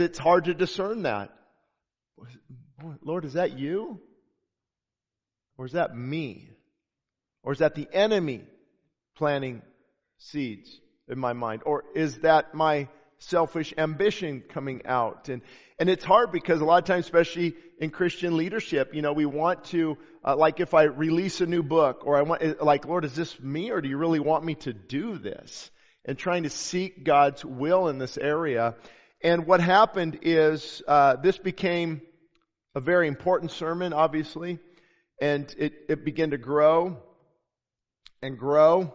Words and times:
It's 0.00 0.18
hard 0.18 0.44
to 0.44 0.54
discern 0.54 1.02
that. 1.02 1.30
Lord, 3.02 3.24
is 3.24 3.34
that 3.34 3.58
you? 3.58 4.00
Or 5.56 5.66
is 5.66 5.72
that 5.72 5.96
me? 5.96 6.50
Or 7.42 7.52
is 7.52 7.58
that 7.58 7.74
the 7.74 7.88
enemy 7.92 8.42
planting 9.16 9.62
seeds 10.18 10.80
in 11.08 11.18
my 11.18 11.32
mind? 11.32 11.62
Or 11.66 11.84
is 11.94 12.18
that 12.18 12.54
my 12.54 12.88
selfish 13.18 13.74
ambition 13.76 14.42
coming 14.48 14.82
out? 14.86 15.28
And, 15.28 15.42
and 15.78 15.88
it's 15.88 16.04
hard 16.04 16.30
because 16.30 16.60
a 16.60 16.64
lot 16.64 16.78
of 16.78 16.84
times, 16.84 17.04
especially 17.04 17.54
in 17.80 17.90
Christian 17.90 18.36
leadership, 18.36 18.94
you 18.94 19.02
know, 19.02 19.12
we 19.12 19.26
want 19.26 19.64
to, 19.66 19.98
uh, 20.24 20.36
like 20.36 20.60
if 20.60 20.74
I 20.74 20.84
release 20.84 21.40
a 21.40 21.46
new 21.46 21.62
book 21.62 22.02
or 22.04 22.16
I 22.16 22.22
want, 22.22 22.62
like, 22.62 22.86
Lord, 22.86 23.04
is 23.04 23.14
this 23.14 23.38
me 23.40 23.70
or 23.70 23.80
do 23.80 23.88
you 23.88 23.96
really 23.96 24.20
want 24.20 24.44
me 24.44 24.54
to 24.56 24.72
do 24.72 25.18
this? 25.18 25.70
And 26.04 26.16
trying 26.16 26.44
to 26.44 26.50
seek 26.50 27.04
God's 27.04 27.44
will 27.44 27.88
in 27.88 27.98
this 27.98 28.16
area. 28.16 28.76
And 29.22 29.46
what 29.46 29.60
happened 29.60 30.20
is, 30.22 30.82
uh, 30.86 31.16
this 31.16 31.38
became 31.38 32.02
a 32.74 32.80
very 32.80 33.08
important 33.08 33.50
sermon, 33.50 33.92
obviously, 33.92 34.58
and 35.20 35.52
it, 35.58 35.72
it 35.88 36.04
began 36.04 36.30
to 36.30 36.38
grow 36.38 36.98
and 38.22 38.38
grow 38.38 38.94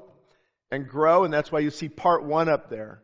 and 0.72 0.88
grow, 0.88 1.24
and 1.24 1.34
that's 1.34 1.52
why 1.52 1.60
you 1.60 1.70
see 1.70 1.90
part 1.90 2.24
one 2.24 2.50
up 2.50 2.70
there. 2.70 3.02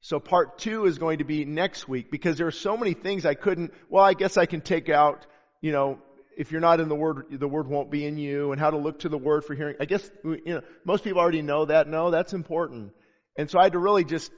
So 0.00 0.18
part 0.18 0.58
two 0.58 0.86
is 0.86 0.98
going 0.98 1.18
to 1.18 1.24
be 1.24 1.44
next 1.44 1.86
week 1.86 2.10
because 2.10 2.38
there 2.38 2.46
are 2.46 2.52
so 2.52 2.76
many 2.76 2.94
things 2.94 3.26
I 3.26 3.34
couldn't, 3.34 3.74
well, 3.90 4.02
I 4.02 4.14
guess 4.14 4.38
I 4.38 4.46
can 4.46 4.62
take 4.62 4.88
out, 4.88 5.26
you 5.60 5.72
know, 5.72 5.98
if 6.38 6.52
you're 6.52 6.62
not 6.62 6.80
in 6.80 6.88
the 6.88 6.94
Word, 6.94 7.26
the 7.30 7.48
Word 7.48 7.68
won't 7.68 7.90
be 7.90 8.06
in 8.06 8.16
you 8.16 8.52
and 8.52 8.60
how 8.60 8.70
to 8.70 8.78
look 8.78 9.00
to 9.00 9.10
the 9.10 9.18
Word 9.18 9.44
for 9.44 9.54
hearing. 9.54 9.76
I 9.78 9.84
guess, 9.84 10.10
you 10.24 10.40
know, 10.46 10.62
most 10.86 11.04
people 11.04 11.20
already 11.20 11.42
know 11.42 11.66
that. 11.66 11.86
No, 11.86 12.10
that's 12.10 12.32
important. 12.32 12.92
And 13.36 13.50
so 13.50 13.58
I 13.58 13.64
had 13.64 13.72
to 13.72 13.78
really 13.78 14.04
just 14.04 14.32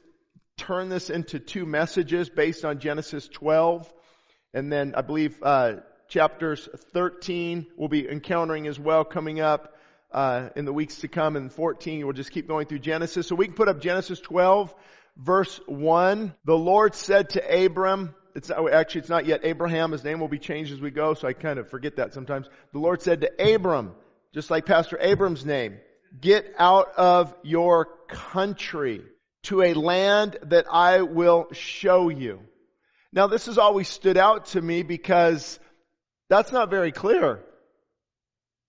turn 0.57 0.89
this 0.89 1.11
into 1.11 1.39
two 1.39 1.67
messages 1.67 2.29
based 2.29 2.65
on 2.65 2.79
Genesis 2.79 3.29
12 3.29 3.93
and 4.55 4.71
then 4.71 4.95
I 4.95 5.01
believe, 5.01 5.39
uh, 5.43 5.77
chapters 6.09 6.69
13 6.93 7.67
we'll 7.77 7.89
be 7.89 8.09
encountering 8.09 8.67
as 8.67 8.79
well 8.79 9.05
coming 9.05 9.41
up, 9.41 9.75
uh, 10.13 10.51
in 10.57 10.67
the 10.67 10.73
weeks 10.73 10.97
to 10.97 11.09
come 11.09 11.37
and 11.37 11.51
14 11.53 12.05
we'll 12.05 12.13
just 12.13 12.33
keep 12.33 12.47
going 12.47 12.67
through 12.67 12.81
Genesis. 12.81 13.27
So 13.27 13.35
we 13.35 13.47
can 13.47 13.55
put 13.55 13.69
up 13.69 13.81
Genesis 13.81 14.21
12 14.21 14.75
verse 15.17 15.61
1. 15.67 16.35
The 16.45 16.57
Lord 16.57 16.95
said 16.95 17.31
to 17.31 17.65
Abram, 17.65 18.15
it's 18.35 18.49
not, 18.49 18.73
actually 18.73 19.01
it's 19.03 19.11
not 19.11 19.27
yet 19.27 19.41
Abraham, 19.45 19.93
his 19.93 20.05
name 20.05 20.21
will 20.21 20.29
be 20.29 20.39
changed 20.39 20.73
as 20.73 20.81
we 20.81 20.91
go, 20.91 21.15
so 21.15 21.29
I 21.29 21.33
kind 21.33 21.59
of 21.59 21.69
forget 21.69 21.97
that 21.97 22.15
sometimes. 22.15 22.49
The 22.73 22.79
Lord 22.79 23.03
said 23.03 23.23
to 23.23 23.55
Abram, 23.55 23.93
just 24.35 24.51
like 24.51 24.67
Pastor 24.67 24.99
Abram's 25.01 25.45
name, 25.45 25.79
get 26.19 26.55
out 26.59 26.93
of 26.97 27.35
your 27.43 27.89
country 28.09 29.03
to 29.45 29.63
a 29.63 29.75
land 29.75 30.39
that 30.45 30.67
I 30.71 31.03
will 31.03 31.49
show 31.53 32.09
you. 32.09 32.41
Now 33.13 33.27
this 33.27 33.47
has 33.47 33.59
always 33.59 33.89
stood 33.89 34.17
out 34.17 34.47
to 34.47 34.63
me 34.63 34.83
because 34.83 35.59
that's 36.29 36.53
not 36.53 36.71
very 36.71 36.93
clear. 36.93 37.41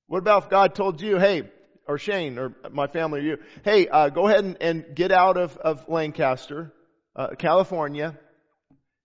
What 0.08 0.20
about 0.20 0.44
if 0.44 0.50
God 0.50 0.76
told 0.76 1.02
you, 1.02 1.18
hey, 1.18 1.50
or 1.88 1.98
Shane 1.98 2.38
or 2.38 2.54
my 2.72 2.88
family 2.88 3.20
or 3.20 3.24
you, 3.24 3.38
hey, 3.64 3.88
uh, 3.88 4.10
go 4.10 4.28
ahead 4.28 4.44
and, 4.44 4.58
and, 4.62 4.96
get 4.96 5.12
out 5.12 5.38
of, 5.38 5.58
of 5.58 5.88
Lancaster, 5.90 6.74
uh, 7.16 7.36
California. 7.38 8.18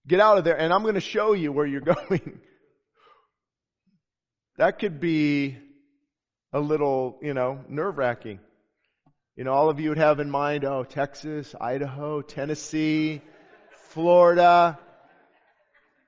Get 0.06 0.20
out 0.20 0.38
of 0.38 0.44
there 0.44 0.58
and 0.58 0.72
I'm 0.72 0.82
going 0.82 0.94
to 0.94 1.00
show 1.00 1.32
you 1.32 1.52
where 1.52 1.66
you're 1.66 1.80
going. 2.08 2.40
that 4.56 4.78
could 4.78 5.00
be 5.00 5.56
a 6.52 6.60
little, 6.60 7.18
you 7.22 7.34
know, 7.34 7.60
nerve 7.68 7.98
wracking. 7.98 8.40
You 9.38 9.44
know, 9.44 9.52
all 9.52 9.70
of 9.70 9.78
you 9.78 9.90
would 9.90 9.98
have 9.98 10.18
in 10.18 10.28
mind, 10.28 10.64
oh, 10.64 10.82
Texas, 10.82 11.54
Idaho, 11.60 12.22
Tennessee, 12.22 13.22
Florida. 13.90 14.76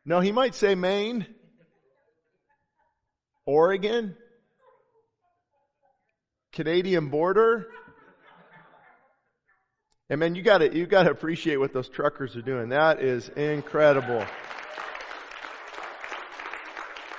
No, 0.05 0.19
he 0.19 0.33
might 0.33 0.57
say 0.57 0.75
Maine, 0.75 1.25
Oregon, 3.47 4.17
Canadian 6.51 7.11
border. 7.11 7.69
And 10.09 10.19
man, 10.19 10.35
you 10.35 10.43
gotta, 10.43 10.77
you 10.77 10.87
gotta 10.87 11.13
appreciate 11.13 11.59
what 11.59 11.73
those 11.73 11.89
truckers 11.89 12.35
are 12.35 12.43
doing. 12.43 12.71
That 12.71 13.01
is 13.01 13.29
incredible. 13.29 14.27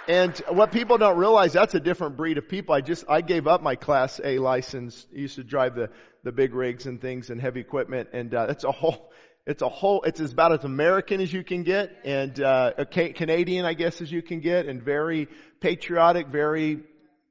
And 0.07 0.35
what 0.50 0.72
people 0.72 0.97
don't 0.97 1.17
realize, 1.17 1.53
that's 1.53 1.75
a 1.75 1.79
different 1.79 2.17
breed 2.17 2.38
of 2.38 2.50
people. 2.50 2.73
I 2.73 2.81
just, 2.81 3.06
I 3.07 3.22
gave 3.22 3.47
up 3.47 3.62
my 3.62 3.75
class 3.75 4.19
A 4.23 4.39
license. 4.39 5.06
I 5.13 5.19
used 5.19 5.35
to 5.35 5.44
drive 5.44 5.75
the, 5.75 5.89
the 6.23 6.31
big 6.31 6.53
rigs 6.53 6.85
and 6.88 7.00
things 7.00 7.29
and 7.29 7.39
heavy 7.39 7.59
equipment 7.59 8.09
and, 8.13 8.34
uh, 8.34 8.47
it's 8.50 8.63
a 8.63 8.72
whole, 8.72 9.12
it's 9.45 9.62
a 9.62 9.69
whole, 9.69 10.03
it's 10.03 10.19
about 10.19 10.53
as 10.53 10.63
American 10.63 11.22
as 11.22 11.31
you 11.31 11.44
can 11.44 11.63
get 11.63 11.95
and, 12.03 12.39
uh, 12.41 12.85
Canadian, 12.91 13.66
I 13.66 13.73
guess, 13.73 14.01
as 14.01 14.12
you 14.12 14.22
can 14.22 14.39
get 14.39 14.66
and 14.66 14.81
very 14.81 15.28
patriotic, 15.59 16.28
very 16.28 16.81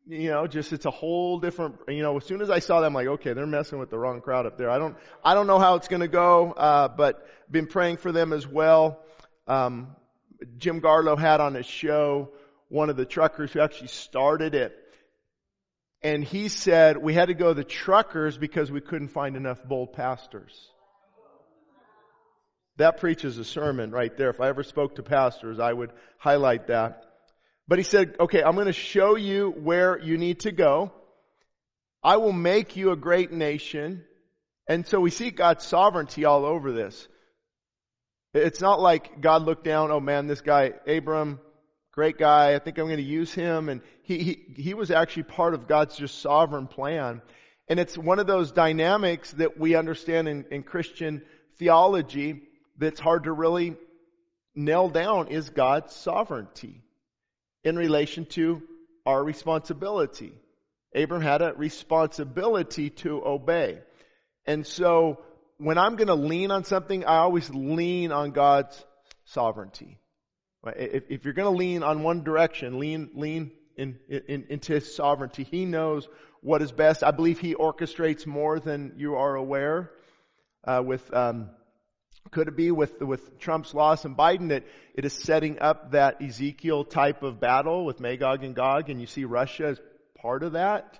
you 0.07 0.31
know, 0.31 0.47
just 0.49 0.73
it's 0.73 0.87
a 0.87 0.91
whole 0.91 1.39
different, 1.39 1.77
you 1.87 2.03
know, 2.03 2.17
as 2.17 2.25
soon 2.25 2.41
as 2.41 2.51
I 2.51 2.59
saw 2.59 2.81
them, 2.81 2.95
like, 2.95 3.07
okay, 3.07 3.33
they're 3.33 3.47
messing 3.47 3.79
with 3.79 3.91
the 3.91 3.99
wrong 3.99 4.21
crowd 4.21 4.45
up 4.45 4.59
there. 4.59 4.69
I 4.69 4.79
don't, 4.79 4.97
I 5.25 5.35
don't 5.35 5.47
know 5.47 5.61
how 5.61 5.77
it's 5.77 5.87
going 5.87 6.01
to 6.01 6.09
go, 6.09 6.51
uh, 6.51 6.89
but 6.89 7.25
been 7.49 7.67
praying 7.67 7.99
for 7.99 8.11
them 8.11 8.33
as 8.33 8.45
well. 8.45 9.05
Um, 9.47 9.95
Jim 10.59 10.81
Garlow 10.81 11.17
had 11.17 11.41
on 11.41 11.55
his 11.55 11.67
show 11.67 12.31
one 12.71 12.89
of 12.89 12.97
the 12.97 13.05
truckers 13.05 13.53
who 13.53 13.61
actually 13.61 13.89
started 13.89 14.55
it. 14.55 14.75
And 16.03 16.25
he 16.25 16.49
said 16.49 16.97
we 16.97 17.13
had 17.13 17.27
to 17.27 17.35
go 17.35 17.49
to 17.49 17.55
the 17.55 17.65
truckers 17.65 18.39
because 18.39 18.71
we 18.71 18.81
couldn't 18.81 19.09
find 19.09 19.37
enough 19.37 19.63
bold 19.63 19.93
pastors. 19.93 20.71
That 22.79 22.99
preaches 22.99 23.37
a 23.37 23.45
sermon 23.45 23.91
right 23.91 24.17
there. 24.17 24.31
If 24.31 24.41
I 24.41 24.49
ever 24.49 24.63
spoke 24.63 24.95
to 24.95 25.03
pastors, 25.03 25.59
I 25.59 25.71
would 25.71 25.91
highlight 26.17 26.69
that. 26.69 27.05
But 27.69 27.79
he 27.79 27.83
said, 27.83 28.17
okay, 28.19 28.43
I'm 28.43 28.55
going 28.55 28.67
to 28.67 28.73
show 28.73 29.17
you 29.17 29.51
where 29.51 29.99
you 29.99 30.17
need 30.17 30.41
to 30.41 30.53
go. 30.53 30.93
I 32.03 32.17
will 32.17 32.33
make 32.33 32.77
you 32.77 32.93
a 32.93 32.97
great 32.97 33.33
nation. 33.33 34.05
And 34.67 34.87
so 34.87 35.01
we 35.01 35.11
see 35.11 35.31
God's 35.31 35.65
sovereignty 35.65 36.25
all 36.25 36.47
over 36.47 36.73
this. 36.73 37.07
It's 38.33 38.61
not 38.61 38.81
like 38.81 39.21
God 39.21 39.43
looked 39.43 39.65
down, 39.65 39.91
oh 39.91 40.01
man, 40.01 40.29
this 40.29 40.41
guy, 40.41 40.73
Abram, 40.87 41.41
great 41.93 42.19
guy, 42.19 42.55
I 42.55 42.59
think 42.59 42.79
I'm 42.79 42.87
going 42.87 42.97
to 42.97 43.03
use 43.03 43.33
him. 43.33 43.69
And 43.69 43.81
he, 44.03 44.19
he, 44.19 44.63
he 44.63 44.75
was 44.75 44.91
actually 44.91 45.25
part 45.25 45.55
of 45.55 45.69
God's 45.69 45.97
just 45.97 46.21
sovereign 46.21 46.67
plan. 46.67 47.23
And 47.69 47.79
it's 47.79 47.97
one 47.97 48.19
of 48.19 48.27
those 48.27 48.53
dynamics 48.53 49.33
that 49.33 49.59
we 49.59 49.75
understand 49.75 50.29
in, 50.29 50.45
in 50.51 50.63
Christian 50.63 51.23
theology 51.59 52.43
that's 52.79 53.01
hard 53.01 53.25
to 53.25 53.33
really 53.33 53.77
nail 54.55 54.89
down 54.89 55.29
is 55.29 55.51
God's 55.51 55.95
sovereignty 55.95 56.83
in 57.63 57.77
relation 57.77 58.25
to 58.27 58.63
our 59.07 59.23
responsibility. 59.23 60.33
Abram 60.95 61.23
had 61.23 61.43
a 61.43 61.53
responsibility 61.53 62.91
to 62.91 63.25
obey. 63.25 63.79
And 64.47 64.67
so 64.67 65.21
when 65.59 65.79
I'm 65.79 65.97
going 65.97 66.09
to 66.09 66.15
lean 66.15 66.51
on 66.51 66.65
something, 66.65 67.05
I 67.05 67.19
always 67.19 67.49
lean 67.51 68.11
on 68.11 68.33
God's 68.33 68.85
sovereignty. 69.27 70.00
If, 70.67 71.05
if 71.11 71.25
you're 71.25 71.35
going 71.35 71.53
to 71.53 71.59
lean 71.59 71.83
on 71.83 72.03
one 72.03 72.23
direction, 72.23 72.79
lean, 72.79 73.11
lean 73.15 73.53
in, 73.77 73.99
in, 74.09 74.47
into 74.49 74.75
His 74.75 74.95
sovereignty. 74.95 75.45
He 75.45 75.65
knows 75.65 76.07
what 76.43 76.63
is 76.63 76.73
best. 76.73 77.03
I 77.03 77.11
believe 77.11 77.39
He 77.39 77.55
orchestrates 77.55 78.27
more 78.27 78.61
than 78.61 78.95
you 78.97 79.17
are 79.17 79.35
aware. 79.35 79.91
Uh, 80.63 80.83
with 80.85 81.13
um, 81.15 81.51
could 82.31 82.49
it 82.49 82.57
be 82.57 82.71
with, 82.71 83.01
with 83.01 83.39
Trump's 83.39 83.75
loss 83.75 84.05
and 84.05 84.17
Biden 84.17 84.51
that 84.51 84.65
it 84.95 85.05
is 85.05 85.13
setting 85.13 85.59
up 85.59 85.93
that 85.93 86.23
Ezekiel 86.23 86.85
type 86.85 87.23
of 87.23 87.41
battle 87.41 87.85
with 87.85 87.99
Magog 87.99 88.45
and 88.45 88.55
Gog 88.55 88.91
and 88.91 89.01
you 89.01 89.07
see 89.07 89.25
Russia 89.25 89.69
as 89.69 89.81
part 90.21 90.43
of 90.43 90.53
that? 90.53 90.99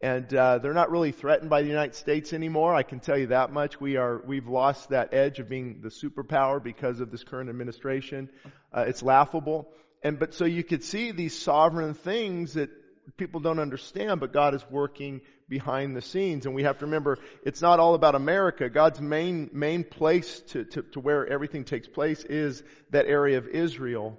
And 0.00 0.32
uh, 0.32 0.58
they're 0.58 0.74
not 0.74 0.90
really 0.92 1.10
threatened 1.10 1.50
by 1.50 1.62
the 1.62 1.68
United 1.68 1.96
States 1.96 2.32
anymore. 2.32 2.74
I 2.74 2.84
can 2.84 3.00
tell 3.00 3.18
you 3.18 3.28
that 3.28 3.52
much. 3.52 3.80
We 3.80 3.96
are 3.96 4.22
we've 4.24 4.46
lost 4.46 4.90
that 4.90 5.12
edge 5.12 5.40
of 5.40 5.48
being 5.48 5.80
the 5.82 5.88
superpower 5.88 6.62
because 6.62 7.00
of 7.00 7.10
this 7.10 7.24
current 7.24 7.50
administration. 7.50 8.30
Uh, 8.72 8.84
it's 8.86 9.02
laughable. 9.02 9.68
And 10.02 10.18
but 10.18 10.34
so 10.34 10.44
you 10.44 10.62
could 10.62 10.84
see 10.84 11.10
these 11.10 11.36
sovereign 11.36 11.94
things 11.94 12.54
that 12.54 12.70
people 13.16 13.40
don't 13.40 13.58
understand, 13.58 14.20
but 14.20 14.32
God 14.32 14.54
is 14.54 14.64
working 14.70 15.20
behind 15.48 15.96
the 15.96 16.02
scenes. 16.02 16.46
And 16.46 16.54
we 16.54 16.64
have 16.64 16.78
to 16.78 16.84
remember, 16.84 17.18
it's 17.44 17.62
not 17.62 17.80
all 17.80 17.94
about 17.94 18.14
America. 18.14 18.68
God's 18.68 19.00
main, 19.00 19.50
main 19.52 19.84
place 19.84 20.40
to, 20.48 20.64
to, 20.64 20.82
to 20.92 21.00
where 21.00 21.26
everything 21.26 21.64
takes 21.64 21.88
place 21.88 22.22
is 22.24 22.62
that 22.90 23.06
area 23.06 23.38
of 23.38 23.48
Israel. 23.48 24.18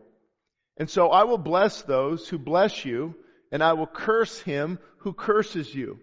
And 0.77 0.89
so 0.89 1.09
I 1.09 1.25
will 1.25 1.37
bless 1.37 1.81
those 1.83 2.27
who 2.27 2.39
bless 2.39 2.83
you, 2.85 3.15
and 3.51 3.63
I 3.63 3.73
will 3.73 3.87
curse 3.87 4.39
him 4.39 4.79
who 4.99 5.13
curses 5.13 5.73
you. 5.73 5.99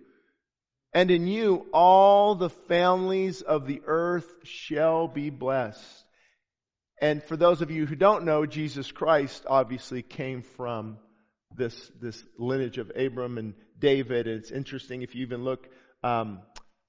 And 0.92 1.10
in 1.10 1.26
you 1.26 1.66
all 1.72 2.34
the 2.34 2.50
families 2.50 3.42
of 3.42 3.66
the 3.66 3.82
earth 3.86 4.32
shall 4.44 5.08
be 5.08 5.30
blessed. 5.30 6.04
And 7.00 7.22
for 7.22 7.36
those 7.36 7.60
of 7.60 7.70
you 7.70 7.84
who 7.84 7.96
don't 7.96 8.24
know, 8.24 8.46
Jesus 8.46 8.90
Christ 8.90 9.44
obviously 9.46 10.02
came 10.02 10.42
from 10.42 10.96
this, 11.54 11.74
this 12.00 12.22
lineage 12.38 12.78
of 12.78 12.90
Abram 12.96 13.36
and 13.36 13.54
David. 13.78 14.26
And 14.26 14.38
it's 14.38 14.50
interesting 14.50 15.02
if 15.02 15.14
you 15.14 15.22
even 15.26 15.44
look, 15.44 15.68
um, 16.02 16.40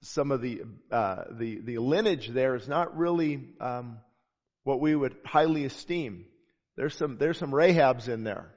some 0.04 0.32
of 0.32 0.42
the, 0.42 0.62
uh, 0.92 1.24
the, 1.32 1.60
the 1.60 1.78
lineage 1.80 2.30
there 2.30 2.56
is 2.56 2.68
not 2.68 2.98
really, 2.98 3.50
um, 3.60 3.98
what 4.64 4.80
we 4.80 4.96
would 4.96 5.16
highly 5.26 5.66
esteem. 5.66 6.26
There's 6.76 6.96
some, 6.96 7.18
there's 7.18 7.38
some 7.38 7.52
Rahabs 7.52 8.08
in 8.08 8.24
there. 8.24 8.54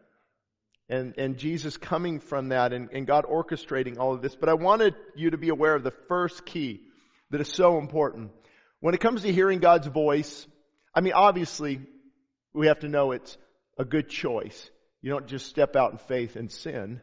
And, 0.91 1.15
and 1.19 1.39
Jesus 1.39 1.77
coming 1.77 2.19
from 2.19 2.49
that 2.49 2.73
and, 2.73 2.91
and 2.93 3.07
God 3.07 3.25
orchestrating 3.25 3.99
all 3.99 4.13
of 4.13 4.23
this. 4.23 4.35
But 4.35 4.49
I 4.49 4.55
wanted 4.55 4.97
you 5.15 5.31
to 5.31 5.39
be 5.39 5.49
aware 5.49 5.77
of 5.77 5.85
the 5.85 5.95
first 6.09 6.45
key 6.45 6.81
that 7.31 7.41
is 7.41 7.49
so 7.49 7.79
important. 7.79 8.33
When 8.81 8.93
it 8.95 9.01
comes 9.01 9.23
to 9.23 9.33
hearing 9.33 9.61
God's 9.61 9.87
voice, 9.87 10.47
I 10.93 11.01
mean, 11.01 11.13
obviously, 11.13 11.81
we 12.53 12.67
have 12.67 12.81
to 12.81 12.89
know 12.89 13.13
it's 13.13 13.39
a 13.79 13.85
good 13.85 14.09
choice. 14.09 14.69
You 15.01 15.13
don't 15.13 15.29
just 15.29 15.47
step 15.47 15.77
out 15.77 15.93
in 15.93 15.99
faith 15.99 16.35
and 16.35 16.51
sin. 16.51 17.01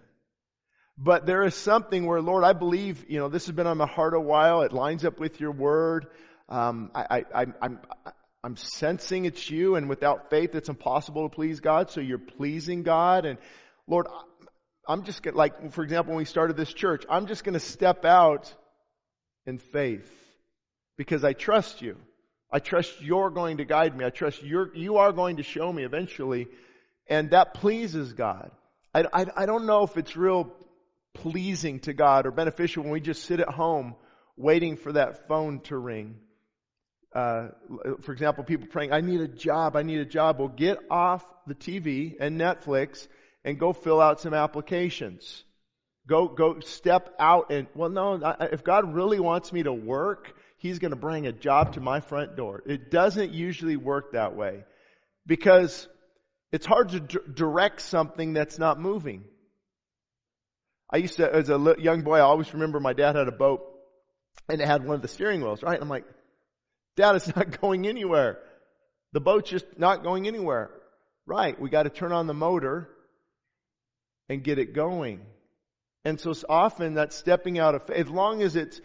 But 0.98 1.26
there 1.26 1.44
is 1.44 1.56
something 1.56 2.06
where, 2.06 2.22
Lord, 2.22 2.44
I 2.44 2.52
believe, 2.52 3.06
you 3.08 3.20
know, 3.20 3.30
this 3.30 3.46
has 3.46 3.56
been 3.56 3.68
on 3.68 3.78
my 3.78 3.88
heart 3.88 4.16
a 4.16 4.20
while. 4.20 4.64
It 4.64 4.74
lines 4.74 5.06
up 5.06 5.18
with 5.18 5.40
your 5.40 5.52
word. 5.52 6.08
Um, 6.50 6.92
I, 6.94 7.24
I, 7.34 7.46
I'm, 7.62 7.80
I'm 8.44 8.58
sensing 8.58 9.26
it's 9.26 9.50
you, 9.50 9.76
and 9.76 9.88
without 9.88 10.30
faith, 10.30 10.56
it's 10.56 10.70
impossible 10.70 11.30
to 11.30 11.34
please 11.34 11.60
God. 11.60 11.92
So 11.92 12.02
you're 12.02 12.18
pleasing 12.18 12.84
God, 12.84 13.26
and 13.26 13.38
Lord, 13.88 14.08
I'm 14.88 15.04
just 15.04 15.24
gonna, 15.24 15.38
like, 15.38 15.72
for 15.72 15.84
example, 15.84 16.14
when 16.14 16.20
we 16.20 16.26
started 16.26 16.58
this 16.58 16.74
church, 16.74 17.06
I'm 17.10 17.28
just 17.28 17.44
going 17.44 17.54
to 17.54 17.60
step 17.60 18.06
out 18.06 18.54
in 19.46 19.58
faith 19.58 20.12
because 20.98 21.24
I 21.24 21.34
trust 21.34 21.82
you. 21.82 21.98
I 22.52 22.60
trust 22.60 23.02
you're 23.02 23.30
going 23.30 23.58
to 23.58 23.66
guide 23.66 23.96
me. 23.98 24.06
I 24.06 24.10
trust 24.10 24.42
you're, 24.44 24.74
you 24.76 24.98
are 24.98 25.12
going 25.12 25.38
to 25.38 25.44
show 25.44 25.72
me 25.72 25.84
eventually, 25.84 26.48
and 27.10 27.32
that 27.32 27.54
pleases 27.54 28.14
God. 28.14 28.52
I, 28.94 29.06
I, 29.12 29.26
I 29.36 29.46
don't 29.46 29.66
know 29.66 29.84
if 29.84 29.98
it's 29.98 30.16
real 30.16 30.54
pleasing 31.14 31.80
to 31.82 31.94
God 31.94 32.26
or 32.26 32.32
beneficial 32.32 32.84
when 32.84 32.92
we 32.92 33.02
just 33.02 33.24
sit 33.24 33.40
at 33.40 33.50
home 33.50 33.96
waiting 34.38 34.78
for 34.78 34.94
that 34.94 35.28
phone 35.28 35.60
to 35.62 35.78
ring 35.78 36.16
uh, 37.18 37.48
for 38.02 38.12
example, 38.12 38.44
people 38.44 38.68
praying, 38.68 38.92
I 38.92 39.02
need 39.02 39.22
a 39.22 39.28
job, 39.28 39.76
I 39.76 39.82
need 39.82 40.00
a 40.00 40.06
job. 40.06 40.40
Well, 40.40 40.50
get 40.50 40.78
off 40.92 41.26
the 41.48 41.56
TV 41.56 42.16
and 42.20 42.40
Netflix 42.40 43.08
and 43.48 43.58
go 43.58 43.72
fill 43.72 44.02
out 44.02 44.20
some 44.20 44.34
applications. 44.34 45.46
Go, 46.06 46.28
go 46.28 46.60
step 46.60 47.16
out 47.18 47.50
and, 47.50 47.68
well, 47.74 47.90
no, 47.90 48.36
if 48.42 48.62
God 48.62 48.94
really 48.94 49.22
wants 49.22 49.54
me 49.54 49.64
to 49.64 49.72
work, 49.72 50.34
He's 50.58 50.80
going 50.80 50.92
to 50.92 50.98
bring 50.98 51.28
a 51.28 51.32
job 51.32 51.74
to 51.74 51.80
my 51.80 52.02
front 52.02 52.36
door. 52.36 52.62
It 52.66 52.92
doesn't 52.92 53.32
usually 53.32 53.78
work 53.78 54.12
that 54.12 54.36
way 54.36 54.66
because 55.26 55.88
it's 56.52 56.66
hard 56.66 56.90
to 56.90 57.00
d- 57.00 57.20
direct 57.34 57.80
something 57.82 58.34
that's 58.34 58.60
not 58.60 58.82
moving. 58.82 59.24
I 60.92 60.98
used 60.98 61.18
to, 61.18 61.34
as 61.34 61.50
a 61.50 61.76
young 61.80 62.02
boy, 62.02 62.18
I 62.18 62.22
always 62.22 62.54
remember 62.54 62.82
my 62.82 62.94
dad 62.94 63.16
had 63.16 63.30
a 63.30 63.32
boat 63.32 63.62
and 64.50 64.60
it 64.60 64.68
had 64.68 64.84
one 64.84 64.96
of 64.96 65.02
the 65.02 65.08
steering 65.08 65.42
wheels, 65.42 65.64
right? 65.64 65.76
And 65.76 65.84
I'm 65.84 65.90
like, 65.90 66.06
Dad, 66.98 67.16
it's 67.16 67.34
not 67.36 67.62
going 67.62 67.88
anywhere. 67.88 68.40
The 69.14 69.22
boat's 69.22 69.50
just 69.50 69.66
not 69.78 70.04
going 70.04 70.28
anywhere. 70.28 70.70
Right, 71.26 71.60
we 71.60 71.70
got 71.70 71.84
to 71.84 71.90
turn 71.90 72.12
on 72.12 72.28
the 72.28 72.34
motor 72.34 72.90
and 74.30 74.44
get 74.44 74.60
it 74.60 74.74
going. 74.74 75.22
And 76.06 76.20
so 76.20 76.34
often 76.48 76.96
that 76.96 77.14
stepping 77.14 77.60
out 77.60 77.76
of. 77.76 77.90
As 77.90 78.10
long 78.10 78.42
as 78.42 78.56
it's, 78.56 78.80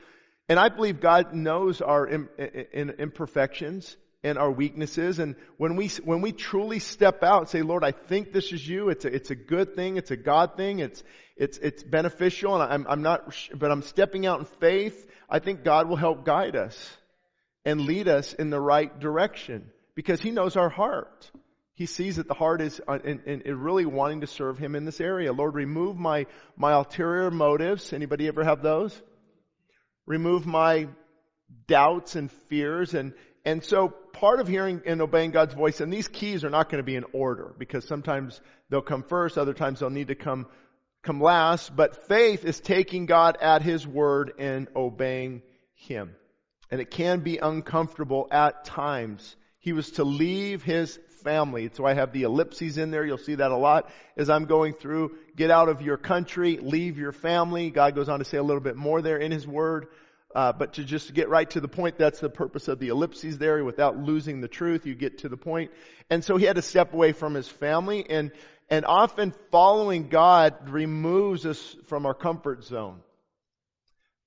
and 0.49 0.59
I 0.59 0.69
believe 0.69 1.01
God 1.01 1.35
knows 1.35 1.81
our 1.81 2.09
imperfections 2.09 3.97
and 4.25 4.39
our 4.39 4.51
weaknesses. 4.51 5.19
And 5.19 5.37
when 5.57 5.77
we, 5.77 5.89
when 6.05 6.21
we 6.21 6.33
truly 6.33 6.79
step 6.79 7.23
out 7.23 7.41
and 7.41 7.49
say, 7.49 7.63
Lord, 7.63 7.85
I 7.85 7.93
think 7.93 8.33
this 8.33 8.53
is 8.53 8.67
you, 8.67 8.89
it's 8.89 9.05
a, 9.05 9.15
it's 9.15 9.31
a 9.31 9.35
good 9.35 9.75
thing, 9.75 9.97
it's 9.97 10.11
a 10.11 10.17
God 10.17 10.57
thing, 10.57 10.79
it's, 10.79 11.03
it's, 11.37 11.59
it's 11.59 11.83
beneficial, 11.83 12.61
and 12.61 12.73
I'm, 12.73 12.87
I'm 12.89 13.03
not, 13.03 13.35
but 13.55 13.71
I'm 13.71 13.83
stepping 13.83 14.27
out 14.27 14.41
in 14.41 14.45
faith, 14.45 15.09
I 15.29 15.39
think 15.39 15.65
God 15.65 15.89
will 15.89 15.97
help 15.97 16.25
guide 16.25 16.57
us 16.57 16.97
and 17.65 17.81
lead 17.81 18.09
us 18.09 18.33
in 18.33 18.51
the 18.51 18.61
right 18.61 18.99
direction 19.01 19.71
because 19.95 20.21
He 20.21 20.31
knows 20.31 20.57
our 20.57 20.69
heart. 20.69 21.31
He 21.83 21.87
sees 21.87 22.15
that 22.15 22.29
the 22.29 22.35
heart 22.35 22.61
is 22.61 22.81
uh, 22.87 23.01
really 23.45 23.87
wanting 23.87 24.21
to 24.21 24.29
serve 24.29 24.57
Him 24.57 24.77
in 24.77 24.85
this 24.85 25.01
area. 25.01 25.33
Lord, 25.33 25.57
remove 25.57 25.99
my, 25.99 26.27
my 26.57 26.75
ulterior 26.75 27.29
motives. 27.29 27.93
Anybody 27.93 28.29
ever 28.29 28.45
have 28.45 28.63
those? 28.63 29.03
Remove 30.07 30.47
my 30.47 30.87
doubts 31.67 32.15
and 32.15 32.31
fears 32.31 32.95
and, 32.95 33.15
and 33.45 33.65
so 33.65 33.89
part 33.89 34.39
of 34.39 34.47
hearing 34.47 34.83
and 34.87 35.03
obeying 35.03 35.33
God's 35.33 35.55
voice, 35.55 35.81
and 35.81 35.93
these 35.93 36.07
keys 36.07 36.45
are 36.45 36.51
not 36.51 36.71
going 36.71 36.79
to 36.79 36.87
be 36.87 36.95
in 36.95 37.05
order 37.13 37.53
because 37.59 37.85
sometimes 37.85 38.41
they'll 38.71 38.81
come 38.81 39.03
first, 39.03 39.37
other 39.37 39.53
times 39.53 39.81
they'll 39.81 39.91
need 39.91 40.07
to 40.07 40.15
come, 40.15 40.47
come 41.03 41.21
last, 41.21 41.75
but 41.75 42.07
faith 42.07 42.45
is 42.45 42.61
taking 42.61 43.07
God 43.07 43.39
at 43.41 43.63
His 43.63 43.85
word 43.85 44.35
and 44.39 44.69
obeying 44.77 45.43
Him 45.75 46.15
and 46.71 46.81
it 46.81 46.93
can 46.93 47.21
be 47.21 47.39
uncomfortable 47.39 48.29
at 48.31 48.65
times. 48.65 49.35
He 49.59 49.73
was 49.73 49.93
to 49.93 50.05
leave 50.05 50.63
his 50.63 50.99
family. 51.23 51.71
So 51.75 51.87
I 51.87 51.95
have 51.95 52.13
the 52.13 52.23
ellipses 52.25 52.79
in 52.79 52.91
there. 52.91 53.05
You'll 53.05 53.19
see 53.19 53.37
that 53.37 53.51
a 53.51 53.57
lot 53.57 53.91
as 54.17 54.29
I'm 54.29 54.45
going 54.45 54.75
through. 54.75 55.17
Get 55.37 55.51
out 55.51 55.69
of 55.69 55.83
your 55.83 55.97
country, 55.97 56.59
leave 56.59 56.99
your 56.99 57.13
family. 57.13 57.71
God 57.71 57.95
goes 57.95 58.09
on 58.09 58.19
to 58.19 58.25
say 58.25 58.39
a 58.39 58.43
little 58.43 58.63
bit 58.63 58.77
more 58.77 59.03
there 59.03 59.19
in 59.19 59.33
his 59.33 59.47
word. 59.47 59.87
Uh, 60.35 60.53
but 60.53 60.75
to 60.75 60.85
just 60.85 61.13
get 61.13 61.29
right 61.29 61.49
to 61.51 61.61
the 61.61 61.69
point, 61.69 61.99
that's 61.99 62.21
the 62.21 62.31
purpose 62.31 62.69
of 62.69 62.79
the 62.79 62.89
ellipses 62.89 63.37
there. 63.37 63.63
Without 63.65 63.99
losing 63.99 64.41
the 64.41 64.49
truth, 64.49 64.87
you 64.87 64.95
get 64.95 65.19
to 65.19 65.29
the 65.29 65.37
point. 65.37 65.71
And 66.09 66.25
so 66.25 66.37
he 66.37 66.47
had 66.47 66.57
to 66.57 66.63
step 66.63 66.95
away 66.95 67.13
from 67.13 67.35
his 67.35 67.49
family, 67.49 68.07
and 68.09 68.33
and 68.71 68.87
often 68.87 69.35
following 69.51 70.09
God 70.09 70.71
removes 70.71 71.45
us 71.45 71.77
from 71.89 72.07
our 72.07 72.15
comfort 72.15 72.65
zone. 72.65 73.01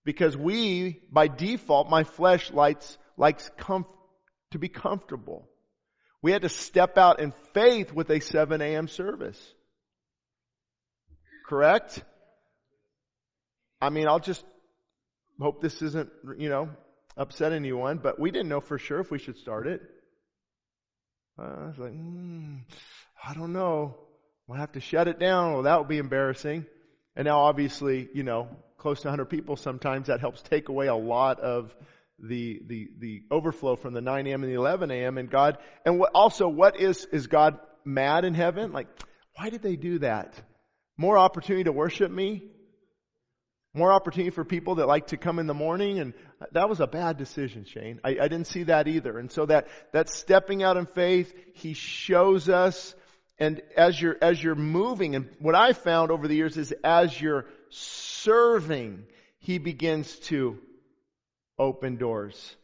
Because 0.04 0.38
we, 0.38 1.02
by 1.12 1.28
default, 1.28 1.90
my 1.90 2.04
flesh 2.04 2.52
likes, 2.52 2.96
likes 3.18 3.50
comf- 3.58 3.88
to 4.52 4.60
be 4.60 4.70
comfortable. 4.70 5.50
We 6.26 6.32
had 6.32 6.42
to 6.42 6.50
step 6.50 6.98
out 6.98 7.20
in 7.20 7.34
faith 7.54 7.94
with 7.94 8.10
a 8.10 8.20
7 8.20 8.60
a.m. 8.60 8.88
service. 8.88 9.40
Correct? 11.48 12.04
I 13.80 13.92
mean, 13.92 14.08
I'll 14.08 14.18
just 14.18 14.44
hope 15.40 15.62
this 15.62 15.84
isn't, 15.84 16.10
you 16.40 16.50
know, 16.50 16.70
upset 17.16 17.54
anyone, 17.54 18.00
but 18.00 18.20
we 18.20 18.32
didn't 18.32 18.50
know 18.50 18.60
for 18.60 18.80
sure 18.80 19.02
if 19.02 19.12
we 19.12 19.20
should 19.20 19.38
start 19.38 19.68
it. 19.68 19.84
Uh, 21.38 21.44
I 21.44 21.68
was 21.68 21.78
like, 21.78 21.94
mm, 21.94 22.62
I 23.24 23.36
don't 23.36 23.54
know. 23.54 23.96
We'll 24.48 24.58
have 24.58 24.72
to 24.72 24.80
shut 24.80 25.08
it 25.08 25.20
down. 25.20 25.54
Well, 25.54 25.62
that 25.62 25.78
would 25.78 25.90
be 25.90 26.00
embarrassing. 26.00 26.66
And 27.16 27.26
now 27.26 27.42
obviously, 27.42 28.10
you 28.16 28.24
know, 28.24 28.50
close 28.80 29.02
to 29.02 29.10
100 29.10 29.26
people 29.26 29.58
sometimes, 29.58 30.08
that 30.08 30.22
helps 30.22 30.42
take 30.42 30.70
away 30.70 30.88
a 30.88 30.96
lot 30.96 31.40
of 31.40 31.72
the, 32.20 32.62
the, 32.66 32.88
the 33.00 33.24
overflow 33.32 33.76
from 33.76 33.94
the 33.94 34.02
9 34.02 34.28
a.m. 34.28 34.44
and 34.44 34.52
the 34.52 34.58
11 34.58 34.92
a.m. 34.92 35.18
And 35.18 35.30
God, 35.30 35.58
and 35.86 36.00
what, 36.00 36.12
also, 36.14 36.48
what 36.48 36.80
is, 36.80 37.06
is 37.12 37.28
God 37.28 37.60
mad 37.84 38.26
in 38.26 38.34
heaven? 38.34 38.72
Like, 38.72 38.88
why 39.36 39.50
did 39.50 39.62
they 39.62 39.76
do 39.76 40.00
that? 40.00 40.34
More 40.98 41.18
opportunity 41.18 41.66
to 41.66 41.72
worship 41.72 42.12
me? 42.12 42.44
More 43.74 43.92
opportunity 43.92 44.30
for 44.30 44.46
people 44.46 44.76
that 44.76 44.88
like 44.88 45.08
to 45.08 45.18
come 45.18 45.40
in 45.40 45.48
the 45.48 45.54
morning? 45.54 46.00
And 46.00 46.14
that 46.54 46.70
was 46.70 46.80
a 46.80 46.88
bad 46.88 47.18
decision, 47.18 47.66
Shane. 47.66 48.00
I, 48.04 48.12
I 48.12 48.28
didn't 48.30 48.48
see 48.48 48.64
that 48.64 48.88
either. 48.88 49.20
And 49.20 49.30
so 49.30 49.46
that, 49.48 49.68
that 49.92 50.10
stepping 50.10 50.64
out 50.64 50.78
in 50.78 50.86
faith, 50.86 51.34
He 51.54 51.74
shows 51.74 52.48
us 52.48 52.96
and 53.38 53.62
as 53.76 54.02
you're, 54.02 54.18
as 54.22 54.42
you're 54.42 54.56
moving, 54.56 55.16
and 55.16 55.30
what 55.40 55.56
I 55.56 55.74
found 55.74 56.12
over 56.12 56.28
the 56.28 56.36
years 56.36 56.56
is 56.58 56.74
as 56.84 57.20
you're 57.20 57.46
serving, 57.70 59.04
he 59.40 59.58
begins 59.58 60.16
to 60.20 60.58
open 61.58 61.98
doors. 61.98 62.56